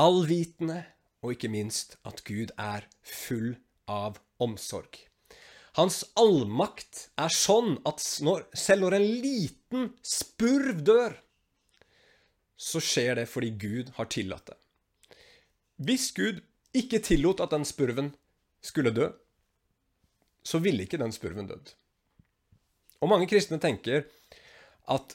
allvitende, 0.00 0.82
og 1.24 1.36
ikke 1.36 1.52
minst 1.52 1.96
at 2.04 2.22
Gud 2.26 2.50
er 2.60 2.88
full 3.00 3.54
av 3.88 4.18
omsorg. 4.42 4.98
Hans 5.78 6.02
allmakt 6.20 7.08
er 7.18 7.32
sånn 7.34 7.78
at 7.88 8.02
når, 8.22 8.44
selv 8.54 8.84
når 8.84 8.98
en 8.98 9.06
liten 9.24 9.88
spurv 10.06 10.82
dør, 10.86 11.16
så 12.54 12.82
skjer 12.82 13.18
det 13.18 13.28
fordi 13.30 13.50
Gud 13.58 13.94
har 13.96 14.10
tillatt 14.12 14.52
det. 14.52 14.58
Hvis 15.84 16.10
Gud 16.14 16.42
ikke 16.74 17.02
tillot 17.02 17.42
at 17.42 17.54
den 17.54 17.66
spurven 17.66 18.12
skulle 18.62 18.94
dø, 18.94 19.08
så 20.44 20.60
ville 20.62 20.84
ikke 20.84 21.00
den 21.00 21.14
spurven 21.14 21.48
dødd. 21.50 21.72
Og 23.04 23.10
mange 23.12 23.28
kristne 23.28 23.60
tenker 23.60 24.06
at 24.92 25.14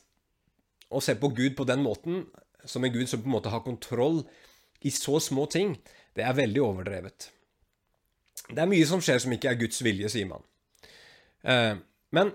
å 0.89 1.01
se 1.03 1.15
på 1.17 1.31
Gud 1.33 1.55
på 1.57 1.65
den 1.69 1.81
måten, 1.85 2.23
som 2.65 2.85
en 2.85 2.93
Gud 2.93 3.09
som 3.09 3.21
på 3.21 3.29
en 3.29 3.37
måte 3.37 3.53
har 3.53 3.65
kontroll 3.65 4.23
i 4.85 4.91
så 4.93 5.19
små 5.21 5.45
ting, 5.51 5.75
det 6.17 6.25
er 6.25 6.37
veldig 6.37 6.61
overdrevet. 6.63 7.29
Det 8.49 8.61
er 8.61 8.69
mye 8.69 8.85
som 8.89 9.01
skjer 9.03 9.21
som 9.21 9.33
ikke 9.35 9.51
er 9.51 9.59
Guds 9.59 9.81
vilje, 9.85 10.09
sier 10.11 10.29
man. 10.29 10.45
Eh, 11.41 11.75
men 12.17 12.31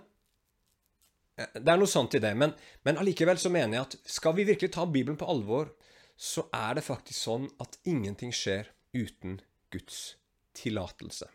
eh, 1.39 1.57
Det 1.59 1.71
er 1.73 1.81
noe 1.81 1.91
sant 1.91 2.15
i 2.15 2.23
det. 2.23 2.35
Men, 2.39 2.55
men 2.87 3.01
allikevel 3.03 3.41
så 3.41 3.51
mener 3.53 3.79
jeg 3.79 3.89
at 3.89 4.13
skal 4.19 4.37
vi 4.39 4.47
virkelig 4.47 4.75
ta 4.77 4.87
Bibelen 4.87 5.19
på 5.19 5.29
alvor, 5.31 5.73
så 6.17 6.47
er 6.55 6.79
det 6.79 6.87
faktisk 6.87 7.19
sånn 7.19 7.49
at 7.63 7.81
ingenting 7.91 8.31
skjer 8.35 8.71
uten 8.95 9.41
Guds 9.75 10.15
tillatelse. 10.55 11.27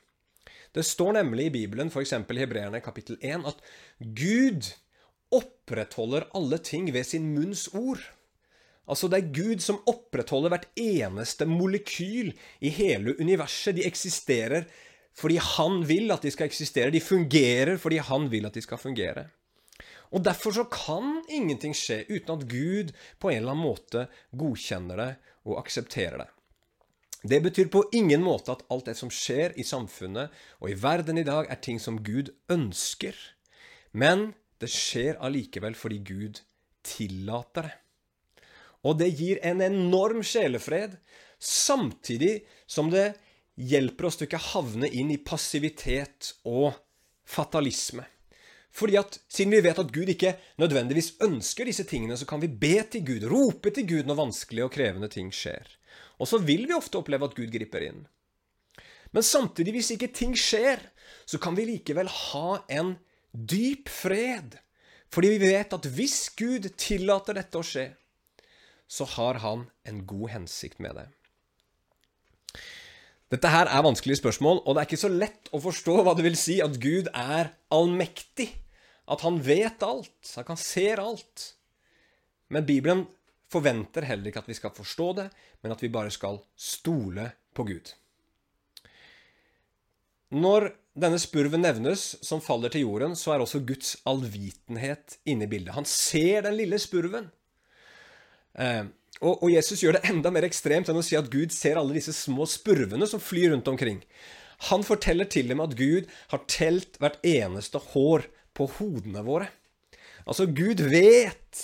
Det 0.76 0.86
står 0.86 1.18
nemlig 1.18 1.50
i 1.50 1.56
Bibelen, 1.62 1.90
f.eks. 1.90 2.14
i 2.14 2.40
Hebreerne 2.40 2.82
kapittel 2.86 3.18
1, 3.22 3.48
at 3.50 3.64
Gud 4.00 4.70
opprettholder 5.34 6.28
alle 6.38 6.60
ting 6.62 6.90
ved 6.94 7.06
sin 7.06 7.32
munns 7.34 7.68
ord. 7.74 8.02
Altså, 8.90 9.10
det 9.10 9.20
er 9.20 9.34
Gud 9.34 9.62
som 9.62 9.82
opprettholder 9.90 10.54
hvert 10.54 10.70
eneste 10.80 11.46
molekyl 11.50 12.32
i 12.62 12.72
hele 12.74 13.14
universet. 13.22 13.78
De 13.78 13.86
eksisterer 13.86 14.70
fordi 15.20 15.36
han 15.42 15.82
vil 15.90 16.14
at 16.14 16.24
de 16.24 16.32
skal 16.32 16.48
eksistere. 16.48 16.94
De 16.94 17.02
fungerer 17.04 17.78
fordi 17.82 18.00
han 18.06 18.30
vil 18.32 18.48
at 18.50 18.56
de 18.56 18.64
skal 18.64 18.82
fungere. 18.82 19.28
Og 20.10 20.24
Derfor 20.26 20.56
så 20.56 20.66
kan 20.72 21.20
ingenting 21.30 21.76
skje 21.78 22.02
uten 22.10 22.34
at 22.34 22.48
Gud 22.50 22.94
på 23.20 23.30
en 23.30 23.42
eller 23.42 23.54
annen 23.54 23.68
måte 23.68 24.08
godkjenner 24.34 25.02
det 25.02 25.10
og 25.46 25.60
aksepterer 25.62 26.24
det. 26.24 26.30
Det 27.24 27.42
betyr 27.44 27.68
på 27.68 27.84
ingen 27.92 28.24
måte 28.24 28.54
at 28.54 28.64
alt 28.72 28.88
det 28.88 28.96
som 28.96 29.12
skjer 29.12 29.58
i 29.60 29.66
samfunnet 29.68 30.32
og 30.62 30.70
i 30.72 30.78
verden 30.80 31.20
i 31.20 31.28
dag, 31.28 31.50
er 31.52 31.60
ting 31.60 31.80
som 31.80 32.00
Gud 32.04 32.32
ønsker. 32.52 33.16
Men 33.92 34.32
det 34.60 34.72
skjer 34.72 35.20
allikevel 35.20 35.76
fordi 35.76 36.00
Gud 36.08 36.40
tillater 36.88 37.68
det. 37.68 37.76
Og 38.88 38.96
det 39.02 39.10
gir 39.20 39.42
en 39.44 39.60
enorm 39.60 40.22
sjelefred, 40.24 40.94
samtidig 41.40 42.46
som 42.64 42.88
det 42.94 43.12
hjelper 43.60 44.08
oss 44.08 44.16
til 44.20 44.30
ikke 44.30 44.40
havne 44.54 44.88
inn 44.88 45.12
i 45.12 45.20
passivitet 45.20 46.32
og 46.48 46.72
fatalisme. 47.28 48.06
Fordi 48.72 48.96
at 49.02 49.18
Siden 49.28 49.52
vi 49.52 49.64
vet 49.66 49.82
at 49.82 49.92
Gud 49.92 50.08
ikke 50.14 50.38
nødvendigvis 50.62 51.18
ønsker 51.26 51.68
disse 51.68 51.84
tingene, 51.90 52.16
så 52.16 52.28
kan 52.30 52.40
vi 52.40 52.48
be 52.48 52.78
til 52.92 53.04
Gud, 53.04 53.28
rope 53.28 53.74
til 53.76 53.88
Gud 53.90 54.08
når 54.08 54.22
vanskelige 54.22 54.70
og 54.70 54.72
krevende 54.72 55.12
ting 55.12 55.34
skjer. 55.36 55.68
Og 56.20 56.28
så 56.28 56.40
vil 56.44 56.68
vi 56.68 56.76
ofte 56.76 57.00
oppleve 57.00 57.30
at 57.30 57.36
Gud 57.38 57.52
griper 57.54 57.86
inn. 57.88 58.04
Men 59.16 59.26
samtidig, 59.26 59.74
hvis 59.78 59.94
ikke 59.96 60.12
ting 60.14 60.36
skjer, 60.38 60.82
så 61.26 61.40
kan 61.42 61.56
vi 61.58 61.68
likevel 61.72 62.10
ha 62.12 62.60
en 62.70 62.98
dyp 63.34 63.90
fred. 63.90 64.60
Fordi 65.10 65.32
vi 65.34 65.50
vet 65.50 65.74
at 65.74 65.88
hvis 65.96 66.28
Gud 66.38 66.68
tillater 66.78 67.40
dette 67.40 67.58
å 67.58 67.66
skje, 67.66 67.88
så 68.90 69.06
har 69.16 69.42
han 69.44 69.68
en 69.86 70.04
god 70.10 70.36
hensikt 70.36 70.82
med 70.82 70.98
det. 70.98 71.08
Dette 73.30 73.50
her 73.54 73.70
er 73.70 73.86
vanskelige 73.86 74.18
spørsmål, 74.18 74.64
og 74.66 74.74
det 74.74 74.82
er 74.82 74.90
ikke 74.90 75.04
så 75.04 75.12
lett 75.14 75.52
å 75.54 75.62
forstå 75.62 76.00
hva 76.02 76.16
det 76.18 76.26
vil 76.26 76.38
si 76.38 76.58
at 76.66 76.80
Gud 76.82 77.12
er 77.14 77.54
allmektig. 77.74 78.50
At 79.10 79.22
han 79.26 79.38
vet 79.46 79.86
alt, 79.86 80.34
at 80.38 80.50
han 80.50 80.58
ser 80.58 81.02
alt. 81.02 81.54
Men 82.50 82.66
Bibelen 82.66 83.06
forventer 83.50 84.06
heller 84.06 84.30
ikke 84.30 84.44
at 84.44 84.50
vi 84.50 84.58
skal 84.58 84.76
forstå 84.76 85.08
det, 85.22 85.30
men 85.64 85.74
at 85.74 85.82
vi 85.84 85.92
bare 85.94 86.14
skal 86.14 86.42
stole 86.58 87.32
på 87.58 87.66
Gud. 87.70 87.94
Når 90.30 90.70
denne 91.00 91.18
spurven 91.22 91.64
nevnes, 91.64 92.20
som 92.26 92.42
faller 92.44 92.70
til 92.74 92.86
jorden, 92.86 93.16
så 93.18 93.34
er 93.34 93.44
også 93.44 93.64
Guds 93.66 93.96
allvitenhet 94.10 95.18
inne 95.30 95.48
i 95.48 95.52
bildet. 95.52 95.74
Han 95.78 95.88
ser 95.90 96.46
den 96.46 96.58
lille 96.60 96.78
spurven. 96.82 97.32
Eh, 98.60 98.86
og, 99.20 99.50
Jesus 99.52 99.82
gjør 99.84 99.98
det 99.98 100.06
enda 100.12 100.32
mer 100.32 100.48
ekstremt 100.48 100.90
enn 100.92 101.00
å 101.00 101.04
si 101.04 101.18
at 101.20 101.32
Gud 101.32 101.52
ser 101.52 101.80
alle 101.80 101.98
disse 101.98 102.14
små 102.16 102.46
spurvene 102.48 103.08
som 103.10 103.20
flyr 103.24 103.52
rundt 103.52 103.68
omkring. 103.72 104.04
Han 104.70 104.84
forteller 104.84 105.28
til 105.32 105.50
dem 105.52 105.64
at 105.64 105.76
Gud 105.80 106.08
har 106.32 106.46
telt 106.52 107.00
hvert 107.00 107.20
eneste 107.26 107.82
hår 107.92 108.28
på 108.56 108.68
hodene 108.78 109.24
våre. 109.26 109.50
Altså, 110.28 110.46
Gud 110.46 110.84
vet 110.92 111.64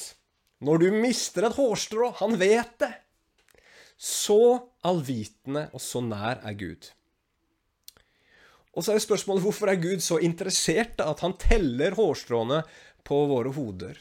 når 0.64 0.84
du 0.84 0.88
mister 0.94 1.48
et 1.48 1.58
hårstrå. 1.58 2.14
Han 2.22 2.38
vet 2.40 2.78
det. 2.84 2.92
Så 3.98 4.40
allvitende 4.86 5.70
og 5.74 5.82
så 5.84 6.02
nær 6.04 6.42
er 6.44 6.58
Gud. 6.60 6.90
Og 8.76 8.84
så 8.84 8.92
er 8.96 9.04
spørsmålet 9.04 9.46
hvorfor 9.46 9.72
er 9.72 9.80
Gud 9.80 10.04
så 10.04 10.20
interessert 10.20 11.00
at 11.00 11.24
han 11.24 11.38
teller 11.40 11.96
hårstråene 11.96 12.62
på 13.08 13.22
våre 13.32 13.54
hoder? 13.56 13.96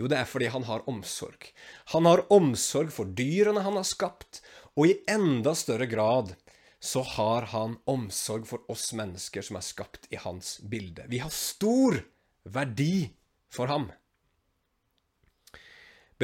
Jo, 0.00 0.08
det 0.10 0.16
er 0.18 0.26
fordi 0.26 0.48
han 0.50 0.64
har 0.66 0.86
omsorg. 0.90 1.50
Han 1.92 2.08
har 2.08 2.24
omsorg 2.34 2.90
for 2.94 3.06
dyrene 3.06 3.62
han 3.62 3.76
har 3.78 3.86
skapt, 3.86 4.40
og 4.74 4.88
i 4.90 4.96
enda 5.10 5.52
større 5.54 5.86
grad 5.86 6.32
så 6.84 7.04
har 7.14 7.46
han 7.52 7.76
omsorg 7.88 8.48
for 8.48 8.64
oss 8.72 8.90
mennesker 8.96 9.44
som 9.44 9.60
er 9.60 9.64
skapt 9.64 10.08
i 10.12 10.18
hans 10.20 10.56
bilde. 10.68 11.06
Vi 11.08 11.20
har 11.22 11.32
stor 11.32 12.00
verdi 12.44 13.06
for 13.52 13.70
ham. 13.70 13.86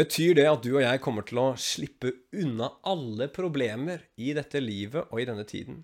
Betyr 0.00 0.38
det 0.38 0.46
at 0.48 0.62
du 0.64 0.70
og 0.78 0.80
jeg 0.80 1.00
kommer 1.04 1.26
til 1.28 1.38
å 1.42 1.50
slippe 1.60 2.14
unna 2.40 2.70
alle 2.88 3.26
problemer 3.28 4.06
i 4.16 4.30
dette 4.36 4.62
livet 4.62 5.10
og 5.10 5.20
i 5.20 5.26
denne 5.28 5.44
tiden? 5.44 5.82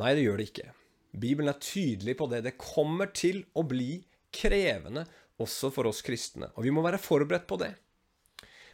Nei, 0.00 0.14
det 0.16 0.22
gjør 0.24 0.40
det 0.40 0.46
ikke. 0.48 0.70
Bibelen 1.16 1.50
er 1.52 1.58
tydelig 1.60 2.14
på 2.16 2.28
det. 2.30 2.40
Det 2.46 2.54
kommer 2.56 3.10
til 3.12 3.42
å 3.52 3.66
bli 3.68 3.98
krevende 4.32 5.04
også 5.42 5.68
for 5.74 5.90
oss 5.90 6.00
kristne. 6.06 6.48
Og 6.56 6.64
vi 6.64 6.72
må 6.72 6.84
være 6.86 7.02
forberedt 7.02 7.44
på 7.50 7.60
det. 7.60 7.74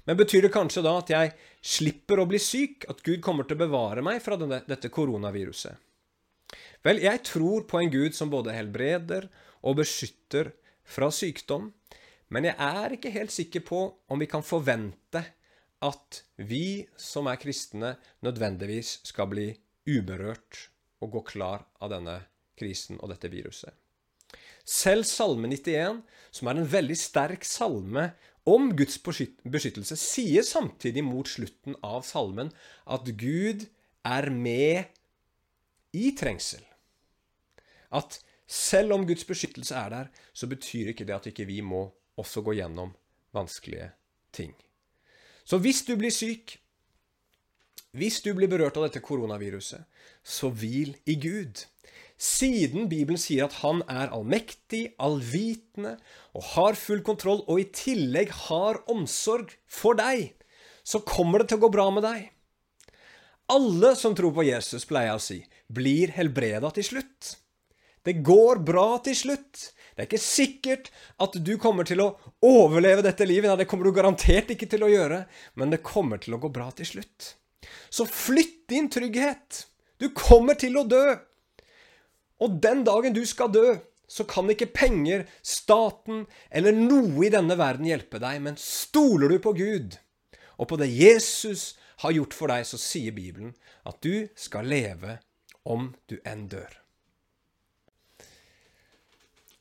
Men 0.07 0.18
betyr 0.18 0.46
det 0.46 0.55
kanskje 0.55 0.85
da 0.87 0.94
at 1.01 1.11
jeg 1.11 1.35
slipper 1.75 2.22
å 2.22 2.29
bli 2.31 2.38
syk, 2.42 2.87
at 2.90 3.03
Gud 3.07 3.18
kommer 3.22 3.46
til 3.46 3.59
å 3.59 3.64
bevare 3.64 4.03
meg 4.05 4.22
fra 4.22 4.38
denne, 4.38 4.62
dette 4.68 4.90
koronaviruset? 4.94 5.75
Vel, 6.87 7.03
jeg 7.03 7.22
tror 7.27 7.66
på 7.66 7.83
en 7.83 7.90
Gud 7.90 8.14
som 8.14 8.31
både 8.31 8.55
helbreder 8.55 9.27
og 9.66 9.79
beskytter 9.83 10.55
fra 10.87 11.11
sykdom, 11.14 11.70
men 12.33 12.49
jeg 12.49 12.57
er 12.57 12.97
ikke 12.97 13.12
helt 13.12 13.33
sikker 13.35 13.64
på 13.66 13.83
om 14.09 14.21
vi 14.23 14.29
kan 14.31 14.45
forvente 14.45 15.21
at 15.83 16.23
vi 16.49 16.87
som 16.97 17.29
er 17.29 17.40
kristne, 17.42 17.97
nødvendigvis 18.25 19.01
skal 19.09 19.29
bli 19.33 19.49
uberørt 19.90 20.68
og 21.03 21.16
gå 21.16 21.23
klar 21.35 21.66
av 21.83 21.90
denne 21.92 22.21
krisen 22.59 23.01
og 23.03 23.11
dette 23.11 23.31
viruset. 23.33 23.75
Selv 24.64 25.05
Salme 25.09 25.51
91, 25.51 26.03
som 26.31 26.49
er 26.49 26.61
en 26.61 26.68
veldig 26.71 26.97
sterk 26.97 27.45
salme 27.45 28.12
om 28.49 28.71
Guds 28.79 28.99
beskyttelse, 29.03 29.99
sier 29.99 30.47
samtidig 30.47 31.03
mot 31.05 31.29
slutten 31.29 31.77
av 31.83 32.07
salmen 32.07 32.53
at 32.87 33.11
Gud 33.18 33.66
er 34.07 34.31
med 34.31 34.87
i 35.99 36.12
trengsel. 36.18 36.62
At 37.92 38.23
selv 38.47 38.95
om 38.97 39.07
Guds 39.07 39.27
beskyttelse 39.29 39.75
er 39.77 39.90
der, 39.92 40.12
så 40.33 40.49
betyr 40.51 40.92
ikke 40.92 41.07
det 41.09 41.18
at 41.18 41.29
ikke 41.31 41.49
vi 41.51 41.61
må 41.64 41.88
også 42.20 42.42
gå 42.44 42.57
gjennom 42.59 42.92
vanskelige 43.35 43.92
ting. 44.35 44.53
Så 45.44 45.59
hvis 45.62 45.83
du 45.87 45.94
blir 45.98 46.12
syk, 46.14 46.59
hvis 47.92 48.22
du 48.25 48.33
blir 48.37 48.48
berørt 48.48 48.79
av 48.81 48.87
dette 48.87 49.03
koronaviruset, 49.05 49.85
så 50.25 50.48
hvil 50.48 50.94
i 51.05 51.18
Gud. 51.20 51.64
Siden 52.16 52.87
Bibelen 52.88 53.20
sier 53.20 53.48
at 53.48 53.59
han 53.61 53.83
er 53.90 54.12
allmektig, 54.14 54.94
allvitende 55.03 55.96
og 56.33 56.46
har 56.55 56.79
full 56.79 57.03
kontroll, 57.05 57.42
og 57.51 57.61
i 57.61 57.66
tillegg 57.75 58.31
har 58.46 58.81
omsorg 58.92 59.53
for 59.66 59.98
deg, 59.98 60.31
så 60.85 61.03
kommer 61.05 61.42
det 61.42 61.51
til 61.51 61.61
å 61.61 61.66
gå 61.66 61.72
bra 61.75 61.88
med 61.92 62.07
deg. 62.07 62.31
Alle 63.53 63.92
som 63.98 64.14
tror 64.16 64.33
på 64.37 64.46
Jesus, 64.46 64.87
pleier 64.88 65.11
jeg 65.11 65.18
å 65.18 65.25
si, 65.27 65.38
blir 65.68 66.14
helbreda 66.16 66.70
til 66.72 66.87
slutt. 66.87 67.35
Det 68.07 68.22
går 68.25 68.62
bra 68.66 68.96
til 69.05 69.18
slutt. 69.18 69.68
Det 69.92 70.05
er 70.05 70.09
ikke 70.09 70.24
sikkert 70.24 70.90
at 71.20 71.37
du 71.44 71.52
kommer 71.61 71.87
til 71.88 72.00
å 72.00 72.12
overleve 72.46 73.05
dette 73.05 73.26
livet. 73.28 73.50
Nei, 73.50 73.59
det 73.61 73.68
kommer 73.70 73.88
du 73.88 73.96
garantert 73.96 74.50
ikke 74.55 74.68
til 74.70 74.87
å 74.87 74.90
gjøre, 74.90 75.24
men 75.61 75.74
det 75.74 75.83
kommer 75.85 76.22
til 76.22 76.37
å 76.37 76.40
gå 76.42 76.50
bra 76.52 76.70
til 76.76 76.88
slutt. 76.88 77.35
Så 77.92 78.09
flytt 78.09 78.64
din 78.72 78.88
trygghet. 78.92 79.66
Du 80.00 80.09
kommer 80.16 80.57
til 80.59 80.78
å 80.81 80.87
dø. 80.88 81.05
Og 82.42 82.57
den 82.64 82.83
dagen 82.88 83.14
du 83.14 83.22
skal 83.28 83.52
dø, 83.52 83.76
så 84.09 84.26
kan 84.28 84.50
ikke 84.52 84.72
penger, 84.74 85.24
staten 85.46 86.26
eller 86.50 86.74
noe 86.76 87.28
i 87.28 87.33
denne 87.33 87.57
verden 87.57 87.88
hjelpe 87.88 88.20
deg, 88.20 88.42
men 88.44 88.59
stoler 88.61 89.33
du 89.33 89.38
på 89.40 89.55
Gud 89.57 89.96
og 90.59 90.68
på 90.68 90.76
det 90.81 90.90
Jesus 90.92 91.72
har 92.02 92.14
gjort 92.14 92.37
for 92.37 92.52
deg, 92.52 92.66
så 92.68 92.81
sier 92.81 93.14
Bibelen 93.16 93.55
at 93.88 94.02
du 94.05 94.28
skal 94.38 94.68
leve 94.68 95.20
om 95.64 95.92
du 96.11 96.18
enn 96.28 96.48
dør. 96.52 96.82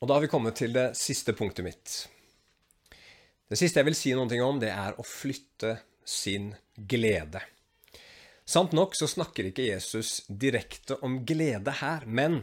Og 0.01 0.09
da 0.09 0.15
har 0.17 0.23
vi 0.23 0.31
kommet 0.31 0.57
til 0.57 0.73
det 0.73 0.91
siste 0.97 1.33
punktet 1.37 1.65
mitt. 1.65 1.95
Det 3.51 3.57
siste 3.59 3.77
jeg 3.77 3.85
vil 3.85 3.97
si 3.97 4.13
noe 4.17 4.39
om, 4.47 4.57
det 4.57 4.71
er 4.73 4.97
å 4.97 5.05
flytte 5.05 5.75
sin 6.07 6.55
glede. 6.75 7.43
Sant 8.49 8.73
nok 8.73 8.97
så 8.97 9.05
snakker 9.05 9.51
ikke 9.51 9.67
Jesus 9.67 10.23
direkte 10.25 10.97
om 11.05 11.19
glede 11.27 11.75
her, 11.83 12.07
men 12.09 12.41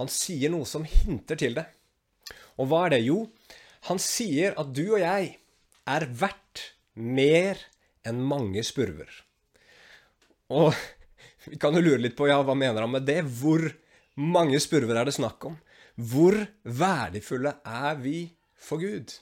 han 0.00 0.10
sier 0.10 0.50
noe 0.50 0.66
som 0.66 0.82
hinter 0.88 1.38
til 1.38 1.54
det. 1.60 1.68
Og 2.58 2.66
hva 2.68 2.86
er 2.88 2.96
det? 2.96 3.02
Jo, 3.06 3.28
han 3.86 4.02
sier 4.02 4.58
at 4.58 4.74
du 4.74 4.82
og 4.88 5.00
jeg 5.04 5.36
er 5.86 6.10
verdt 6.10 6.66
mer 6.98 7.62
enn 8.02 8.18
mange 8.26 8.66
spurver. 8.66 9.06
Og 10.50 10.74
vi 11.50 11.62
kan 11.62 11.78
jo 11.78 11.84
lure 11.84 12.02
litt 12.02 12.18
på 12.18 12.26
ja, 12.26 12.42
hva 12.42 12.58
mener 12.58 12.82
han 12.82 12.96
med 12.98 13.06
det? 13.06 13.22
Hvor 13.22 13.70
mange 14.18 14.58
spurver 14.60 14.98
er 14.98 15.06
det 15.06 15.14
snakk 15.20 15.46
om? 15.46 15.62
Hvor 16.02 16.34
verdifulle 16.66 17.54
er 17.62 17.98
vi 18.02 18.16
for 18.58 18.82
Gud? 18.82 19.12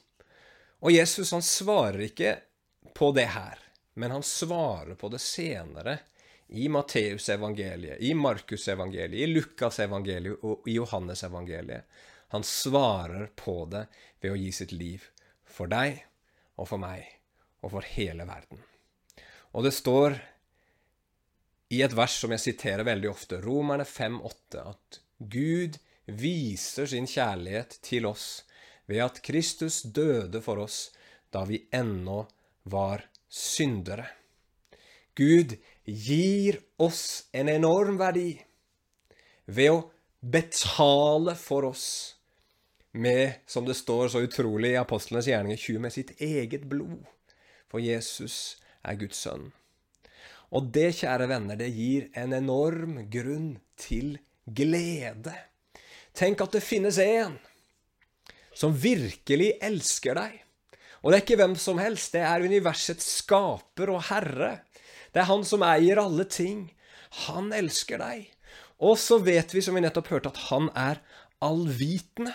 Og 0.81 0.95
Jesus 0.95 1.33
han 1.35 1.45
svarer 1.45 2.07
ikke 2.07 2.37
på 2.97 3.11
det 3.17 3.27
her, 3.35 3.59
men 4.01 4.15
han 4.15 4.25
svarer 4.25 4.97
på 4.97 5.11
det 5.13 5.21
senere 5.21 5.99
i 6.57 6.69
Matteusevangeliet, 6.73 8.01
i 8.01 8.15
Markusevangeliet, 8.17 9.21
i 9.21 9.29
Lukasevangeliet 9.29 10.47
og 10.47 10.67
i 10.69 10.79
Johannesevangeliet. 10.79 11.85
Han 12.33 12.47
svarer 12.47 13.29
på 13.37 13.65
det 13.71 13.85
ved 14.23 14.33
å 14.33 14.41
gi 14.41 14.51
sitt 14.55 14.73
liv 14.73 15.05
for 15.45 15.71
deg 15.71 16.01
og 16.57 16.69
for 16.71 16.81
meg 16.81 17.05
og 17.61 17.75
for 17.75 17.93
hele 17.93 18.25
verden. 18.27 18.63
Og 19.53 19.67
det 19.67 19.75
står 19.77 20.17
i 21.75 21.83
et 21.85 21.95
vers 21.95 22.17
som 22.23 22.33
jeg 22.35 22.43
siterer 22.43 22.87
veldig 22.87 23.11
ofte, 23.11 23.39
Romerne 23.43 23.85
5,8, 23.87 24.65
at 24.65 25.01
Gud 25.19 25.79
viser 26.19 26.89
sin 26.91 27.09
kjærlighet 27.11 27.79
til 27.85 28.07
oss 28.11 28.45
ved 28.91 29.05
at 29.05 29.21
Kristus 29.23 29.83
døde 29.83 30.43
for 30.43 30.63
oss 30.65 30.89
da 31.31 31.45
vi 31.47 31.63
ennå 31.75 32.25
var 32.71 33.05
syndere. 33.29 34.09
Gud 35.15 35.57
gir 35.85 36.61
oss 36.79 37.27
en 37.33 37.51
enorm 37.53 37.99
verdi 38.01 38.33
ved 39.51 39.75
å 39.75 39.83
betale 40.21 41.35
for 41.39 41.67
oss 41.71 41.87
med, 42.93 43.43
som 43.47 43.67
det 43.67 43.79
står 43.79 44.11
så 44.11 44.23
utrolig 44.27 44.75
i 44.75 44.81
apostlenes 44.81 45.29
gjerninger 45.31 45.59
20, 45.59 45.81
med 45.83 45.95
sitt 45.95 46.13
eget 46.21 46.67
blod. 46.71 47.07
For 47.71 47.83
Jesus 47.83 48.59
er 48.83 48.99
Guds 48.99 49.21
sønn. 49.23 49.51
Og 50.51 50.73
det, 50.75 50.89
kjære 50.99 51.29
venner, 51.31 51.59
det 51.59 51.71
gir 51.71 52.09
en 52.19 52.35
enorm 52.35 53.05
grunn 53.11 53.53
til 53.79 54.17
glede. 54.45 55.35
Tenk 56.17 56.43
at 56.43 56.57
det 56.57 56.65
finnes 56.65 56.99
en 57.03 57.37
som 58.57 58.75
virkelig 58.77 59.55
elsker 59.63 60.19
deg. 60.19 60.35
Og 61.01 61.11
det 61.11 61.17
er 61.21 61.25
ikke 61.25 61.39
hvem 61.41 61.55
som 61.57 61.79
helst, 61.81 62.13
det 62.13 62.25
er 62.27 62.45
universets 62.45 63.07
skaper 63.23 63.93
og 63.95 64.05
herre. 64.11 64.59
Det 65.15 65.23
er 65.23 65.31
han 65.31 65.47
som 65.49 65.65
eier 65.65 66.03
alle 66.03 66.27
ting. 66.29 66.69
Han 67.27 67.55
elsker 67.57 68.03
deg. 68.03 68.29
Og 68.85 68.99
så 69.01 69.19
vet 69.23 69.55
vi, 69.55 69.63
som 69.65 69.77
vi 69.77 69.83
nettopp 69.85 70.11
hørte, 70.13 70.33
at 70.33 70.47
han 70.51 70.69
er 70.77 71.01
allvitende. 71.45 72.35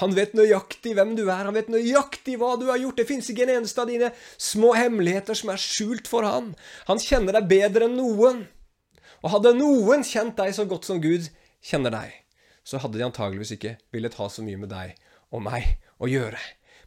Han 0.00 0.14
vet 0.16 0.32
nøyaktig 0.32 0.94
hvem 0.96 1.12
du 1.18 1.26
er, 1.26 1.44
han 1.44 1.54
vet 1.54 1.68
nøyaktig 1.68 2.38
hva 2.40 2.54
du 2.56 2.64
har 2.70 2.80
gjort. 2.80 2.96
Det 3.02 3.08
fins 3.10 3.28
ikke 3.28 3.44
en 3.44 3.58
eneste 3.58 3.82
av 3.82 3.90
dine 3.90 4.08
små 4.40 4.72
hemmeligheter 4.78 5.36
som 5.36 5.52
er 5.52 5.60
skjult 5.60 6.08
for 6.08 6.24
han. 6.24 6.54
Han 6.88 7.02
kjenner 7.02 7.36
deg 7.36 7.50
bedre 7.50 7.90
enn 7.90 7.98
noen. 8.00 8.46
Og 9.22 9.34
hadde 9.36 9.52
noen 9.58 10.02
kjent 10.06 10.38
deg 10.38 10.54
så 10.56 10.64
godt 10.66 10.88
som 10.88 11.02
Gud 11.02 11.28
kjenner 11.62 11.92
deg, 11.94 12.14
så 12.64 12.80
hadde 12.82 12.98
de 12.98 13.06
antageligvis 13.06 13.54
ikke 13.56 13.76
villet 13.94 14.18
ha 14.18 14.28
så 14.30 14.44
mye 14.44 14.60
med 14.60 14.72
deg 14.72 14.94
og 15.32 15.42
meg 15.44 15.76
å 16.02 16.10
gjøre. 16.10 16.40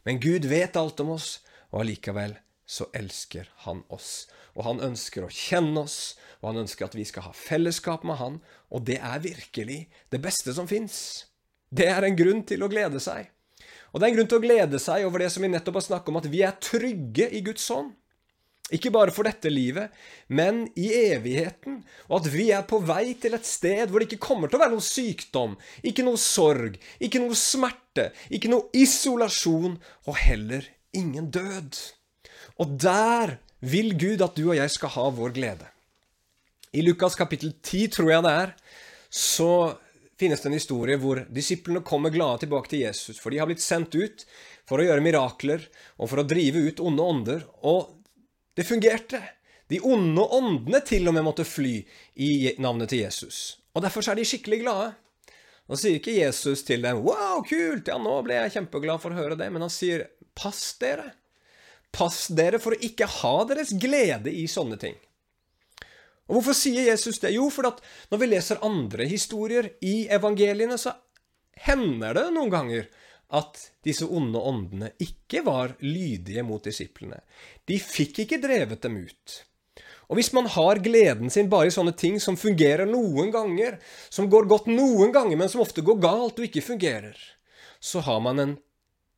Men 0.06 0.20
Gud 0.22 0.46
vet 0.48 0.78
alt 0.78 1.00
om 1.02 1.14
oss, 1.16 1.40
og 1.72 1.82
allikevel 1.82 2.36
så 2.66 2.88
elsker 2.96 3.48
han 3.66 3.82
oss. 3.92 4.26
Og 4.56 4.64
han 4.66 4.82
ønsker 4.82 5.26
å 5.26 5.32
kjenne 5.32 5.84
oss, 5.86 6.16
og 6.40 6.52
han 6.52 6.62
ønsker 6.64 6.86
at 6.86 6.96
vi 6.96 7.04
skal 7.06 7.28
ha 7.28 7.32
fellesskap 7.36 8.06
med 8.06 8.20
han, 8.20 8.38
og 8.70 8.86
det 8.88 8.98
er 9.02 9.24
virkelig 9.24 9.80
det 10.14 10.22
beste 10.22 10.54
som 10.56 10.68
fins. 10.70 11.26
Det 11.68 11.88
er 11.90 12.06
en 12.06 12.18
grunn 12.18 12.44
til 12.46 12.62
å 12.62 12.70
glede 12.70 13.02
seg. 13.02 13.28
Og 13.92 14.00
det 14.00 14.06
er 14.06 14.12
en 14.12 14.18
grunn 14.18 14.30
til 14.30 14.40
å 14.40 14.44
glede 14.44 14.80
seg 14.82 15.06
over 15.06 15.22
det 15.22 15.30
som 15.34 15.44
vi 15.44 15.50
nettopp 15.52 15.80
har 15.80 15.86
snakket 15.88 16.12
om, 16.12 16.20
at 16.20 16.30
vi 16.30 16.42
er 16.46 16.58
trygge 16.62 17.28
i 17.34 17.42
Guds 17.44 17.66
hånd. 17.72 17.94
Ikke 18.74 18.90
bare 18.90 19.12
for 19.14 19.28
dette 19.28 19.50
livet, 19.52 19.92
men 20.26 20.64
i 20.74 20.88
evigheten. 21.12 21.78
Og 22.10 22.16
at 22.18 22.30
vi 22.32 22.48
er 22.50 22.64
på 22.66 22.80
vei 22.82 23.14
til 23.20 23.36
et 23.38 23.46
sted 23.46 23.92
hvor 23.92 24.02
det 24.02 24.08
ikke 24.08 24.26
kommer 24.26 24.50
til 24.50 24.58
å 24.58 24.64
være 24.64 24.74
noe 24.74 24.82
sykdom, 24.82 25.54
ikke 25.86 26.06
noe 26.06 26.18
sorg, 26.18 26.80
ikke 26.98 27.22
noe 27.22 27.38
smerte, 27.38 28.08
ikke 28.26 28.50
noe 28.50 28.66
isolasjon, 28.74 29.78
og 30.10 30.18
heller 30.18 30.66
ingen 30.98 31.30
død. 31.30 31.78
Og 32.58 32.74
der 32.82 33.36
vil 33.62 33.94
Gud 33.98 34.24
at 34.24 34.34
du 34.34 34.48
og 34.48 34.58
jeg 34.58 34.72
skal 34.74 34.94
ha 34.96 35.08
vår 35.14 35.34
glede. 35.36 35.70
I 36.74 36.82
Lukas 36.82 37.14
kapittel 37.16 37.54
10, 37.62 37.92
tror 37.94 38.10
jeg 38.10 38.24
det 38.26 38.32
er, 38.42 38.54
så 39.08 39.52
finnes 40.18 40.42
det 40.42 40.50
en 40.50 40.56
historie 40.56 40.98
hvor 41.00 41.22
disiplene 41.32 41.84
kommer 41.86 42.10
glade 42.12 42.42
tilbake 42.42 42.72
til 42.72 42.82
Jesus, 42.82 43.20
for 43.20 43.30
de 43.30 43.38
har 43.40 43.48
blitt 43.48 43.64
sendt 43.64 43.94
ut 43.94 44.24
for 44.66 44.80
å 44.80 44.88
gjøre 44.88 45.04
mirakler 45.04 45.68
og 46.00 46.10
for 46.10 46.22
å 46.22 46.26
drive 46.28 46.66
ut 46.66 46.82
onde 46.84 47.06
ånder. 47.14 47.46
Og 47.68 47.92
det 48.56 48.64
fungerte. 48.64 49.20
De 49.68 49.80
onde 49.82 50.22
åndene 50.22 50.80
til 50.86 51.08
og 51.08 51.16
med 51.16 51.26
måtte 51.26 51.46
fly 51.46 51.80
i 52.22 52.30
navnet 52.62 52.92
til 52.92 53.02
Jesus. 53.04 53.58
Og 53.74 53.82
derfor 53.84 54.06
er 54.08 54.18
de 54.18 54.26
skikkelig 54.26 54.62
glade. 54.62 54.92
Nå 55.66 55.76
sier 55.78 55.98
ikke 55.98 56.14
Jesus 56.14 56.62
til 56.62 56.82
dem 56.82 57.02
'Wow, 57.02 57.42
kult! 57.42 57.88
Ja, 57.88 57.98
nå 57.98 58.22
ble 58.22 58.38
jeg 58.38 58.52
kjempeglad 58.54 59.02
for 59.02 59.10
å 59.10 59.18
høre 59.18 59.36
det.' 59.36 59.50
Men 59.50 59.66
han 59.66 59.70
sier 59.70 60.06
'Pass 60.34 60.76
dere'. 60.80 61.12
Pass 61.92 62.28
dere 62.28 62.60
for 62.60 62.76
å 62.76 62.80
ikke 62.80 63.08
ha 63.08 63.44
deres 63.48 63.72
glede 63.72 64.30
i 64.30 64.46
sånne 64.46 64.78
ting. 64.78 64.94
Og 66.28 66.38
Hvorfor 66.38 66.56
sier 66.58 66.88
Jesus 66.90 67.18
det? 67.22 67.32
Jo, 67.34 67.48
for 67.50 67.62
når 68.10 68.18
vi 68.18 68.26
leser 68.26 68.62
andre 68.62 69.06
historier 69.06 69.70
i 69.80 70.06
evangeliene, 70.10 70.78
så 70.78 70.92
hender 71.66 72.14
det 72.14 72.26
noen 72.34 72.50
ganger 72.50 72.88
at 73.34 73.58
disse 73.84 74.06
onde 74.06 74.38
åndene 74.38 74.92
ikke 75.02 75.42
var 75.46 75.74
lydige 75.82 76.44
mot 76.46 76.62
disiplene. 76.64 77.18
De 77.66 77.78
fikk 77.82 78.22
ikke 78.24 78.40
drevet 78.42 78.82
dem 78.84 79.00
ut. 79.02 79.36
Og 80.06 80.20
hvis 80.20 80.30
man 80.36 80.46
har 80.54 80.78
gleden 80.84 81.32
sin 81.34 81.48
bare 81.50 81.70
i 81.70 81.74
sånne 81.74 81.96
ting 81.98 82.20
som 82.22 82.38
fungerer 82.38 82.86
noen 82.86 83.32
ganger, 83.34 83.80
som 84.08 84.30
går 84.30 84.46
godt 84.50 84.70
noen 84.70 85.10
ganger, 85.14 85.38
men 85.40 85.50
som 85.50 85.64
ofte 85.64 85.82
går 85.82 85.98
galt 86.02 86.38
og 86.38 86.46
ikke 86.46 86.62
fungerer, 86.62 87.18
så 87.82 88.04
har 88.06 88.22
man 88.22 88.42
en 88.42 88.54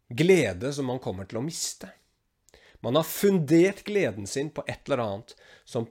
glede 0.08 0.72
som 0.72 0.88
man 0.88 1.02
kommer 1.04 1.28
til 1.28 1.42
å 1.42 1.44
miste. 1.44 1.90
Man 2.80 2.96
har 2.96 3.04
fundert 3.04 3.84
gleden 3.84 4.26
sin 4.26 4.48
på 4.54 4.64
et 4.66 4.88
eller 4.88 5.04
annet 5.04 5.36
som 5.68 5.88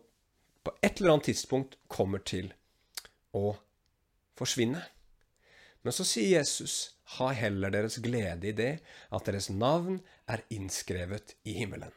på 0.66 0.74
et 0.82 0.98
eller 0.98 1.14
annet 1.14 1.30
tidspunkt 1.30 1.78
kommer 1.92 2.24
til 2.26 2.50
å 3.38 3.54
forsvinne. 4.40 4.82
Men 5.84 5.96
så 5.96 6.06
sier 6.08 6.40
Jesus 6.40 6.98
ha 7.18 7.30
heller 7.36 7.72
deres 7.74 8.00
glede 8.04 8.50
i 8.50 8.56
det 8.56 8.74
at 9.14 9.30
deres 9.30 9.50
navn 9.54 10.02
er 10.28 10.44
innskrevet 10.54 11.38
i 11.48 11.56
himmelen. 11.62 11.94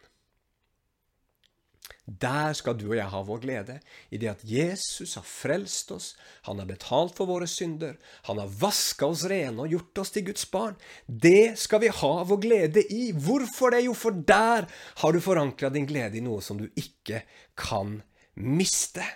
Der 2.10 2.54
skal 2.58 2.74
du 2.74 2.88
og 2.88 2.96
jeg 2.96 3.10
ha 3.12 3.20
vår 3.22 3.42
glede, 3.44 3.76
i 4.10 4.18
det 4.18 4.30
at 4.32 4.42
Jesus 4.46 5.14
har 5.14 5.26
frelst 5.26 5.92
oss, 5.94 6.08
han 6.48 6.58
har 6.58 6.66
betalt 6.66 7.14
for 7.14 7.30
våre 7.30 7.46
synder, 7.50 7.94
han 8.26 8.40
har 8.42 8.50
vaska 8.60 9.06
oss 9.06 9.22
rene 9.30 9.62
og 9.62 9.70
gjort 9.70 10.02
oss 10.02 10.10
til 10.14 10.26
Guds 10.26 10.48
barn. 10.50 10.74
Det 11.06 11.54
skal 11.60 11.84
vi 11.84 11.92
ha 12.00 12.12
vår 12.26 12.40
glede 12.42 12.84
i. 12.90 13.12
Hvorfor 13.14 13.76
det? 13.76 13.84
Jo, 13.86 13.94
for 13.94 14.16
der 14.16 14.66
har 15.02 15.12
du 15.12 15.22
forankra 15.22 15.70
din 15.70 15.86
glede 15.86 16.18
i 16.18 16.24
noe 16.24 16.42
som 16.42 16.58
du 16.58 16.66
ikke 16.74 17.22
kan 17.58 18.00
miste. 18.34 19.06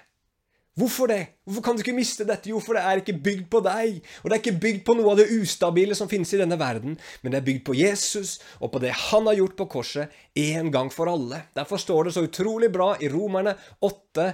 Hvorfor 0.74 1.06
det? 1.06 1.20
Hvorfor 1.46 1.62
kan 1.62 1.76
du 1.76 1.84
ikke 1.84 1.94
miste 1.94 2.24
dette? 2.26 2.50
Jo, 2.50 2.58
for 2.58 2.74
det 2.74 2.82
er 2.82 2.98
ikke 2.98 3.14
bygd 3.22 3.44
på 3.52 3.60
deg. 3.62 4.00
Og 4.22 4.26
det 4.26 4.34
er 4.34 4.40
ikke 4.40 4.62
bygd 4.64 4.80
på 4.86 4.96
noe 4.98 5.12
av 5.12 5.20
det 5.20 5.28
ustabile 5.36 5.94
som 5.94 6.10
finnes 6.10 6.32
i 6.34 6.40
denne 6.40 6.58
verden, 6.58 6.96
men 7.22 7.34
det 7.34 7.38
er 7.38 7.46
bygd 7.46 7.62
på 7.68 7.76
Jesus 7.78 8.40
og 8.58 8.72
på 8.74 8.82
det 8.82 8.90
han 9.10 9.30
har 9.30 9.38
gjort 9.38 9.54
på 9.60 9.68
korset 9.76 10.16
en 10.42 10.72
gang 10.74 10.90
for 10.90 11.12
alle. 11.12 11.44
Derfor 11.54 11.78
står 11.78 12.08
det 12.08 12.16
så 12.16 12.26
utrolig 12.26 12.72
bra 12.74 12.94
i 12.98 13.10
Romerne 13.12 13.54
8 13.86 14.28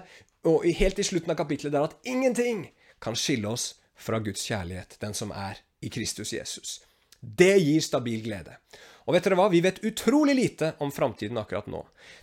og 0.49 0.65
helt 0.65 1.03
i 1.03 1.05
slutten 1.05 1.35
av 1.35 1.37
kapittelet 1.37 1.75
der 1.77 1.91
at 1.91 2.09
ingenting 2.09 2.71
kan 3.05 3.19
skille 3.19 3.53
oss 3.53 3.75
fra 4.01 4.21
Guds 4.25 4.47
kjærlighet, 4.49 4.97
den 5.01 5.13
som 5.13 5.35
er 5.37 5.61
i 5.85 5.93
Kristus 5.93 6.33
Jesus. 6.33 6.79
Det 7.21 7.59
gir 7.61 7.85
stabil 7.85 8.23
glede. 8.25 8.57
Og 9.05 9.13
vet 9.13 9.27
dere 9.27 9.37
hva? 9.37 9.51
Vi 9.53 9.61
vet 9.65 9.83
utrolig 9.85 10.37
lite 10.39 10.73
om 10.81 10.93
framtiden 10.93 11.37
akkurat 11.41 11.69
nå. 11.69 11.83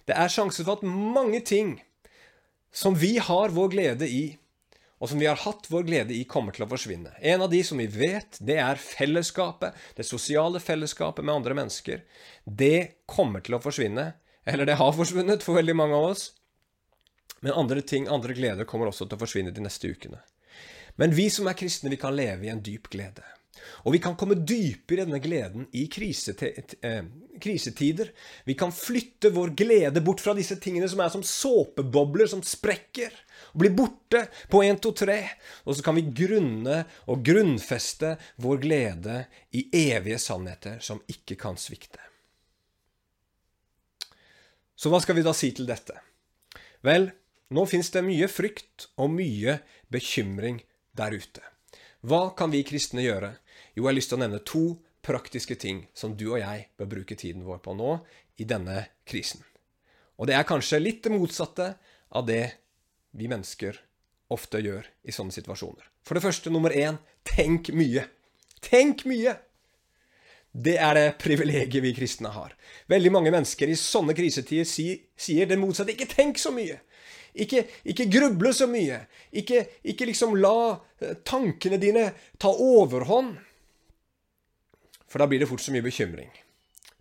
Det 0.10 0.18
er 0.18 0.32
sjanse 0.32 0.66
for 0.66 0.80
at 0.80 0.88
mange 0.88 1.44
ting 1.46 1.76
som 2.74 2.96
vi 2.96 3.18
har 3.18 3.54
vår 3.56 3.72
glede 3.74 4.10
i, 4.10 4.38
og 4.98 5.12
som 5.12 5.20
vi 5.22 5.28
har 5.30 5.38
hatt 5.38 5.68
vår 5.70 5.84
glede 5.86 6.16
i, 6.16 6.24
kommer 6.26 6.56
til 6.56 6.66
å 6.66 6.70
forsvinne. 6.72 7.12
En 7.22 7.44
av 7.46 7.52
de 7.52 7.60
som 7.66 7.78
vi 7.78 7.86
vet, 7.92 8.40
det 8.42 8.58
er 8.62 8.82
fellesskapet, 8.82 9.76
det 9.98 10.08
sosiale 10.08 10.62
fellesskapet 10.64 11.26
med 11.26 11.36
andre 11.36 11.58
mennesker. 11.60 12.02
Det 12.44 13.06
kommer 13.06 13.46
til 13.46 13.58
å 13.58 13.62
forsvinne. 13.62 14.10
Eller 14.48 14.66
det 14.66 14.80
har 14.80 14.96
forsvunnet 14.96 15.46
for 15.46 15.60
veldig 15.60 15.76
mange 15.78 15.98
av 15.98 16.10
oss. 16.16 16.32
Men 17.46 17.54
andre 17.54 17.84
ting, 17.86 18.08
andre 18.10 18.34
gleder, 18.34 18.66
kommer 18.66 18.90
også 18.90 19.06
til 19.06 19.20
å 19.20 19.22
forsvinne 19.22 19.54
de 19.54 19.62
neste 19.62 19.92
ukene. 19.92 20.24
Men 20.98 21.14
vi 21.14 21.28
som 21.30 21.46
er 21.46 21.58
kristne, 21.60 21.92
vi 21.94 22.02
kan 22.02 22.16
leve 22.18 22.48
i 22.48 22.50
en 22.50 22.64
dyp 22.66 22.90
glede. 22.90 23.22
Og 23.86 23.94
vi 23.96 24.02
kan 24.04 24.16
komme 24.20 24.38
dypere 24.40 25.04
i 25.04 25.06
denne 25.06 25.22
gleden 25.24 25.68
i 25.76 25.86
eh, 25.88 27.04
krisetider. 27.42 28.12
Vi 28.46 28.56
kan 28.60 28.74
flytte 28.76 29.32
vår 29.36 29.54
glede 29.58 30.02
bort 30.02 30.24
fra 30.24 30.36
disse 30.38 30.60
tingene 30.62 30.90
som 30.90 31.02
er 31.04 31.14
som 31.14 31.24
såpebobler 31.24 32.30
som 32.32 32.44
sprekker 32.44 33.14
og 33.54 33.62
blir 33.62 33.76
borte 33.78 34.26
på 34.52 34.64
1, 34.66 34.82
2, 34.84 34.92
3. 35.04 35.20
Og 35.66 35.78
så 35.78 35.86
kan 35.86 35.98
vi 35.98 36.08
grunne 36.24 36.84
og 37.08 37.24
grunnfeste 37.26 38.16
vår 38.44 38.62
glede 38.64 39.22
i 39.58 39.68
evige 39.88 40.20
sannheter 40.22 40.82
som 40.84 41.02
ikke 41.08 41.40
kan 41.40 41.60
svikte. 41.60 42.02
Så 44.78 44.92
hva 44.94 45.02
skal 45.02 45.18
vi 45.18 45.26
da 45.26 45.34
si 45.34 45.50
til 45.58 45.66
dette? 45.66 45.96
Vel, 46.86 47.10
nå 47.50 47.64
fins 47.66 47.90
det 47.94 48.04
mye 48.06 48.28
frykt 48.30 48.92
og 49.02 49.10
mye 49.16 49.58
bekymring 49.94 50.60
der 50.98 51.16
ute. 51.18 51.42
Hva 52.06 52.30
kan 52.38 52.54
vi 52.54 52.62
kristne 52.68 53.02
gjøre? 53.02 53.34
Jo, 53.78 53.84
jeg 53.84 53.92
har 53.92 53.94
lyst 54.00 54.10
til 54.10 54.18
å 54.18 54.24
nevne 54.24 54.40
to 54.42 54.62
praktiske 55.06 55.56
ting 55.62 55.84
som 55.94 56.16
du 56.18 56.32
og 56.32 56.40
jeg 56.42 56.64
bør 56.82 56.88
bruke 56.96 57.16
tiden 57.20 57.44
vår 57.46 57.60
på 57.62 57.76
nå 57.78 58.00
i 58.42 58.48
denne 58.50 58.88
krisen. 59.06 59.44
Og 60.18 60.26
det 60.26 60.34
er 60.34 60.48
kanskje 60.50 60.80
litt 60.82 61.04
det 61.06 61.14
motsatte 61.14 61.76
av 62.10 62.26
det 62.26 62.58
vi 63.14 63.30
mennesker 63.30 63.78
ofte 64.34 64.64
gjør 64.66 64.88
i 65.06 65.14
sånne 65.14 65.36
situasjoner. 65.36 65.86
For 66.02 66.18
det 66.18 66.26
første, 66.26 66.50
nummer 66.50 66.74
én, 66.74 66.98
tenk 67.22 67.70
mye. 67.78 68.08
Tenk 68.66 69.06
mye! 69.06 69.36
Det 70.58 70.74
er 70.82 70.98
det 70.98 71.08
privilegiet 71.22 71.84
vi 71.84 71.94
kristne 71.94 72.32
har. 72.34 72.56
Veldig 72.90 73.12
mange 73.14 73.30
mennesker 73.30 73.70
i 73.70 73.78
sånne 73.78 74.18
krisetider 74.18 74.66
sier 74.66 75.46
det 75.46 75.60
motsatte. 75.62 75.94
Ikke 75.94 76.10
tenk 76.10 76.42
så 76.42 76.50
mye! 76.56 76.80
Ikke, 77.38 77.68
ikke 77.86 78.08
gruble 78.10 78.50
så 78.58 78.66
mye. 78.70 79.04
Ikke, 79.38 79.68
ikke 79.86 80.08
liksom 80.10 80.34
la 80.42 80.80
eh, 80.98 81.20
tankene 81.28 81.78
dine 81.78 82.08
ta 82.42 82.50
overhånd. 82.50 83.36
For 85.08 85.22
da 85.22 85.28
blir 85.30 85.42
det 85.42 85.50
fort 85.50 85.64
så 85.64 85.74
mye 85.74 85.86
bekymring. 85.86 86.32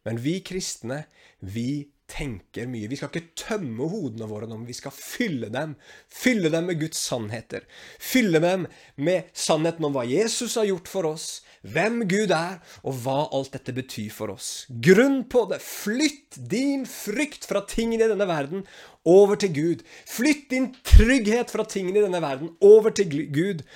Men 0.07 0.21
vi 0.23 0.39
kristne, 0.47 1.05
vi 1.43 1.89
tenker 2.07 2.69
mye. 2.71 2.87
Vi 2.87 2.99
skal 2.99 3.11
ikke 3.11 3.35
tømme 3.39 3.89
hodene 3.91 4.29
våre 4.31 4.47
nå, 4.47 4.61
men 4.61 4.69
vi 4.69 4.77
skal 4.79 4.95
fylle 4.95 5.49
dem. 5.53 5.75
Fylle 6.13 6.51
dem 6.55 6.69
med 6.71 6.79
Guds 6.81 7.01
sannheter. 7.03 7.67
Fylle 7.99 8.41
dem 8.43 8.69
med 9.03 9.33
sannheten 9.35 9.89
om 9.89 9.97
hva 9.97 10.07
Jesus 10.07 10.55
har 10.61 10.69
gjort 10.69 10.91
for 10.91 11.11
oss, 11.11 11.27
hvem 11.67 12.05
Gud 12.07 12.31
er, 12.35 12.61
og 12.87 13.01
hva 13.03 13.19
alt 13.35 13.57
dette 13.57 13.75
betyr 13.75 14.15
for 14.15 14.37
oss. 14.37 14.69
Grunn 14.71 15.25
på 15.31 15.49
det. 15.51 15.59
Flytt 15.65 16.39
din 16.53 16.87
frykt 16.87 17.49
fra 17.51 17.65
tingene 17.67 18.07
i 18.07 18.13
denne 18.15 18.31
verden 18.31 18.63
over 19.07 19.39
til 19.43 19.55
Gud. 19.57 19.85
Flytt 20.07 20.49
din 20.55 20.71
trygghet 20.87 21.51
fra 21.51 21.67
tingene 21.67 21.99
i 21.99 22.07
denne 22.07 22.23
verden 22.23 22.55
over 22.63 22.95
til 22.95 23.11
Gud. 23.35 23.67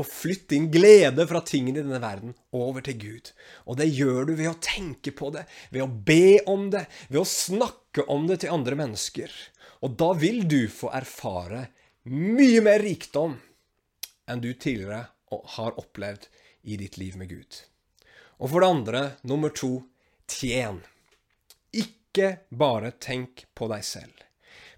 Og 0.00 0.08
flytt 0.08 0.48
din 0.50 0.70
glede 0.74 1.26
fra 1.30 1.42
tingene 1.46 1.80
i 1.80 1.84
denne 1.84 2.02
verden 2.02 2.34
over 2.56 2.84
til 2.84 2.98
Gud. 2.98 3.30
Og 3.70 3.78
det 3.78 3.90
gjør 3.94 4.30
du 4.30 4.34
ved 4.34 4.50
å 4.50 4.60
tenke 4.62 5.14
på 5.14 5.30
det, 5.34 5.44
ved 5.70 5.84
å 5.84 5.90
be 5.90 6.40
om 6.50 6.68
det, 6.74 6.86
ved 7.08 7.22
å 7.22 7.28
snakke 7.28 8.06
om 8.10 8.26
det 8.30 8.40
til 8.42 8.54
andre 8.54 8.78
mennesker. 8.80 9.30
Og 9.84 9.96
da 10.00 10.12
vil 10.18 10.42
du 10.48 10.64
få 10.72 10.90
erfare 10.96 11.68
mye 12.10 12.62
mer 12.64 12.82
rikdom 12.84 13.36
enn 14.28 14.42
du 14.42 14.50
tidligere 14.52 15.06
har 15.56 15.78
opplevd 15.80 16.28
i 16.64 16.78
ditt 16.80 16.98
liv 17.00 17.16
med 17.20 17.30
Gud. 17.30 17.60
Og 18.40 18.50
for 18.50 18.64
det 18.64 18.70
andre, 18.70 19.02
nummer 19.22 19.52
to, 19.54 19.84
tjen. 20.30 20.80
Ikke 21.74 22.46
bare 22.50 22.94
tenk 23.02 23.46
på 23.54 23.68
deg 23.72 23.84
selv. 23.86 24.14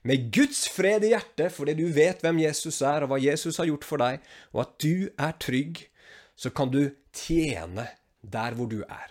Med 0.07 0.31
Guds 0.35 0.67
fred 0.71 1.05
i 1.05 1.11
hjertet 1.15 1.51
fordi 1.55 1.75
du 1.79 1.87
vet 1.95 2.23
hvem 2.23 2.39
Jesus 2.45 2.79
er, 2.85 3.03
og 3.03 3.11
hva 3.11 3.19
Jesus 3.23 3.59
har 3.61 3.69
gjort 3.71 3.87
for 3.87 4.03
deg, 4.03 4.23
og 4.55 4.63
at 4.63 4.77
du 4.83 5.09
er 5.11 5.35
trygg, 5.43 5.83
så 6.39 6.53
kan 6.55 6.71
du 6.71 6.85
tjene 7.17 7.89
der 8.23 8.57
hvor 8.57 8.71
du 8.71 8.83
er. 8.85 9.11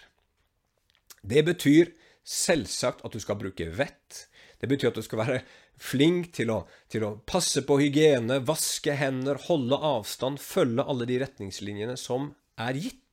Det 1.26 1.44
betyr 1.48 1.92
selvsagt 2.26 3.04
at 3.06 3.14
du 3.14 3.22
skal 3.22 3.38
bruke 3.40 3.68
vett. 3.76 4.26
Det 4.62 4.70
betyr 4.72 4.92
at 4.92 4.98
du 4.98 5.04
skal 5.06 5.22
være 5.24 5.40
flink 5.82 6.32
til 6.38 6.52
å, 6.54 6.62
til 6.92 7.04
å 7.04 7.16
passe 7.28 7.66
på 7.68 7.80
hygiene, 7.82 8.40
vaske 8.48 8.96
hender, 8.96 9.42
holde 9.50 9.78
avstand, 9.78 10.40
følge 10.40 10.86
alle 10.86 11.08
de 11.10 11.20
retningslinjene 11.26 11.98
som 12.00 12.32
er 12.62 12.80
gitt. 12.80 13.05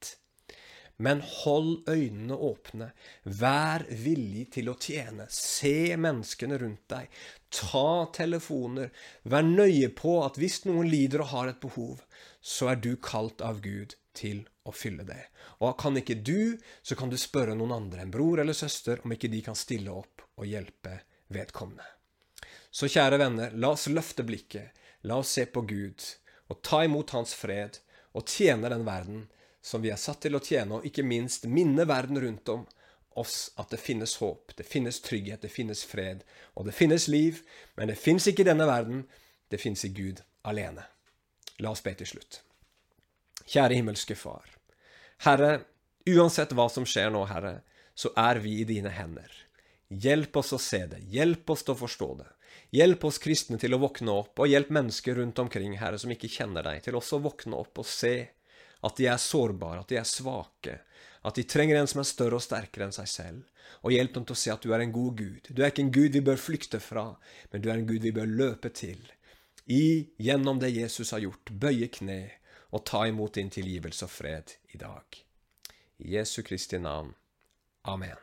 Men 1.03 1.23
hold 1.27 1.88
øynene 1.91 2.37
åpne. 2.37 2.93
Vær 3.25 3.83
villig 3.91 4.45
til 4.55 4.71
å 4.71 4.77
tjene. 4.79 5.27
Se 5.35 5.97
menneskene 5.99 6.61
rundt 6.62 6.85
deg. 6.93 7.09
Ta 7.51 8.07
telefoner. 8.15 8.93
Vær 9.27 9.43
nøye 9.47 9.91
på 9.99 10.21
at 10.23 10.38
hvis 10.38 10.61
noen 10.69 10.87
lider 10.93 11.25
og 11.25 11.33
har 11.33 11.51
et 11.51 11.61
behov, 11.65 12.05
så 12.38 12.71
er 12.73 12.79
du 12.85 12.95
kalt 13.03 13.43
av 13.43 13.59
Gud 13.65 13.97
til 14.15 14.45
å 14.69 14.75
fylle 14.77 15.03
det. 15.09 15.19
Og 15.59 15.75
kan 15.81 15.99
ikke 15.99 16.21
du, 16.23 16.55
så 16.87 16.95
kan 16.99 17.11
du 17.11 17.19
spørre 17.19 17.57
noen 17.59 17.75
andre, 17.75 18.05
en 18.05 18.15
bror 18.15 18.43
eller 18.43 18.57
søster, 18.57 19.03
om 19.03 19.15
ikke 19.15 19.33
de 19.33 19.43
kan 19.43 19.59
stille 19.59 19.91
opp 19.91 20.23
og 20.38 20.47
hjelpe 20.47 21.01
vedkommende. 21.33 21.87
Så 22.71 22.88
kjære 22.88 23.19
venner, 23.21 23.53
la 23.59 23.73
oss 23.75 23.88
løfte 23.91 24.25
blikket. 24.25 24.71
La 25.09 25.19
oss 25.19 25.35
se 25.35 25.49
på 25.51 25.65
Gud 25.67 26.05
og 26.53 26.61
ta 26.62 26.85
imot 26.87 27.11
Hans 27.17 27.33
fred 27.35 27.81
og 28.15 28.29
tjene 28.31 28.71
den 28.71 28.85
verden 28.87 29.25
som 29.62 29.83
vi 29.83 29.92
er 29.94 30.01
satt 30.01 30.25
til 30.25 30.37
å 30.37 30.42
tjene, 30.42 30.79
og 30.79 30.87
ikke 30.87 31.05
minst 31.07 31.46
minne 31.46 31.87
verden 31.88 32.18
rundt 32.20 32.48
om 32.53 32.64
oss 33.18 33.53
at 33.61 33.70
det 33.70 33.81
finnes 33.81 34.16
håp, 34.20 34.55
det 34.57 34.66
finnes 34.66 35.01
trygghet, 35.05 35.42
det 35.44 35.53
finnes 35.53 35.85
fred, 35.85 36.25
og 36.57 36.66
det 36.66 36.75
finnes 36.75 37.09
liv, 37.12 37.42
men 37.77 37.92
det 37.92 37.98
fins 38.01 38.27
ikke 38.27 38.44
i 38.44 38.48
denne 38.51 38.66
verden, 38.68 39.05
det 39.53 39.61
fins 39.61 39.85
i 39.85 39.92
Gud 39.92 40.22
alene. 40.48 40.87
La 41.61 41.70
oss 41.70 41.85
be 41.85 41.94
til 41.94 42.09
slutt. 42.09 42.40
Kjære 43.46 43.79
himmelske 43.79 44.16
Far. 44.18 44.48
Herre, 45.22 45.62
uansett 46.09 46.55
hva 46.57 46.66
som 46.72 46.87
skjer 46.88 47.12
nå, 47.14 47.22
Herre, 47.31 47.61
så 47.94 48.11
er 48.18 48.40
vi 48.42 48.59
i 48.62 48.66
dine 48.66 48.90
hender. 48.90 49.31
Hjelp 49.92 50.38
oss 50.40 50.55
å 50.57 50.61
se 50.62 50.81
det, 50.88 51.03
hjelp 51.12 51.51
oss 51.53 51.66
til 51.66 51.77
å 51.77 51.83
forstå 51.83 52.09
det. 52.22 52.31
Hjelp 52.72 53.05
oss 53.05 53.20
kristne 53.20 53.59
til 53.61 53.77
å 53.77 53.81
våkne 53.83 54.14
opp, 54.22 54.40
og 54.40 54.48
hjelp 54.48 54.70
mennesker 54.72 55.18
rundt 55.20 55.38
omkring, 55.42 55.77
Herre, 55.79 56.01
som 56.01 56.11
ikke 56.12 56.31
kjenner 56.33 56.64
deg, 56.64 56.81
til 56.87 56.96
også 56.96 57.18
å 57.18 57.27
våkne 57.29 57.59
opp 57.61 57.83
og 57.83 57.88
se 57.88 58.33
at 58.83 58.99
de 58.99 59.07
er 59.07 59.21
sårbare, 59.21 59.83
at 59.83 59.92
de 59.92 59.99
er 60.01 60.09
svake, 60.09 60.79
at 61.23 61.38
de 61.38 61.45
trenger 61.47 61.79
en 61.79 61.88
som 61.90 62.03
er 62.03 62.09
større 62.09 62.38
og 62.38 62.45
sterkere 62.45 62.88
enn 62.88 62.95
seg 62.95 63.11
selv. 63.11 63.42
Og 63.87 63.95
hjelp 63.95 64.16
dem 64.16 64.25
til 64.27 64.35
å 64.35 64.40
se 64.40 64.53
at 64.53 64.64
du 64.64 64.73
er 64.75 64.83
en 64.83 64.95
god 64.95 65.18
Gud. 65.18 65.49
Du 65.49 65.62
er 65.62 65.71
ikke 65.71 65.85
en 65.87 65.95
Gud 65.95 66.16
vi 66.16 66.23
bør 66.25 66.40
flykte 66.40 66.81
fra, 66.83 67.12
men 67.53 67.62
du 67.62 67.71
er 67.71 67.79
en 67.79 67.87
Gud 67.88 68.03
vi 68.03 68.14
bør 68.14 68.29
løpe 68.29 68.73
til. 68.75 68.99
I, 69.71 70.11
gjennom 70.18 70.59
det 70.59 70.73
Jesus 70.75 71.14
har 71.14 71.23
gjort, 71.23 71.55
bøye 71.55 71.88
kne 71.95 72.21
og 72.73 72.85
ta 72.88 73.05
imot 73.07 73.38
din 73.38 73.53
tilgivelse 73.53 74.09
og 74.09 74.12
fred 74.12 74.57
i 74.75 74.81
dag. 74.81 75.23
I 76.03 76.16
Jesu 76.16 76.42
Kristi 76.42 76.81
navn. 76.83 77.14
Amen. 77.87 78.18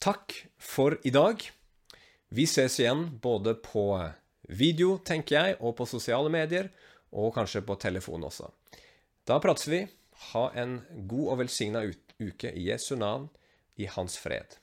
Takk 0.00 0.32
for 0.56 0.96
i 1.04 1.12
dag. 1.12 1.44
Vi 2.32 2.46
ses 2.48 2.78
igjen 2.80 3.08
både 3.20 3.56
på 3.60 3.84
video, 4.48 4.96
tenker 5.04 5.36
jeg, 5.36 5.58
og 5.60 5.76
på 5.76 5.86
sosiale 5.88 6.30
medier 6.32 6.70
og 7.12 7.34
kanskje 7.34 7.64
på 7.66 7.76
telefon 7.80 8.24
også. 8.28 8.50
Da 9.26 9.40
prates 9.42 9.68
vi. 9.70 9.84
Ha 10.30 10.44
en 10.60 10.80
god 11.08 11.32
og 11.32 11.38
velsigna 11.40 11.82
uke 12.20 12.50
i 12.52 12.66
Jesu 12.68 12.94
navn, 13.00 13.30
i 13.80 13.86
Hans 13.88 14.18
fred. 14.20 14.59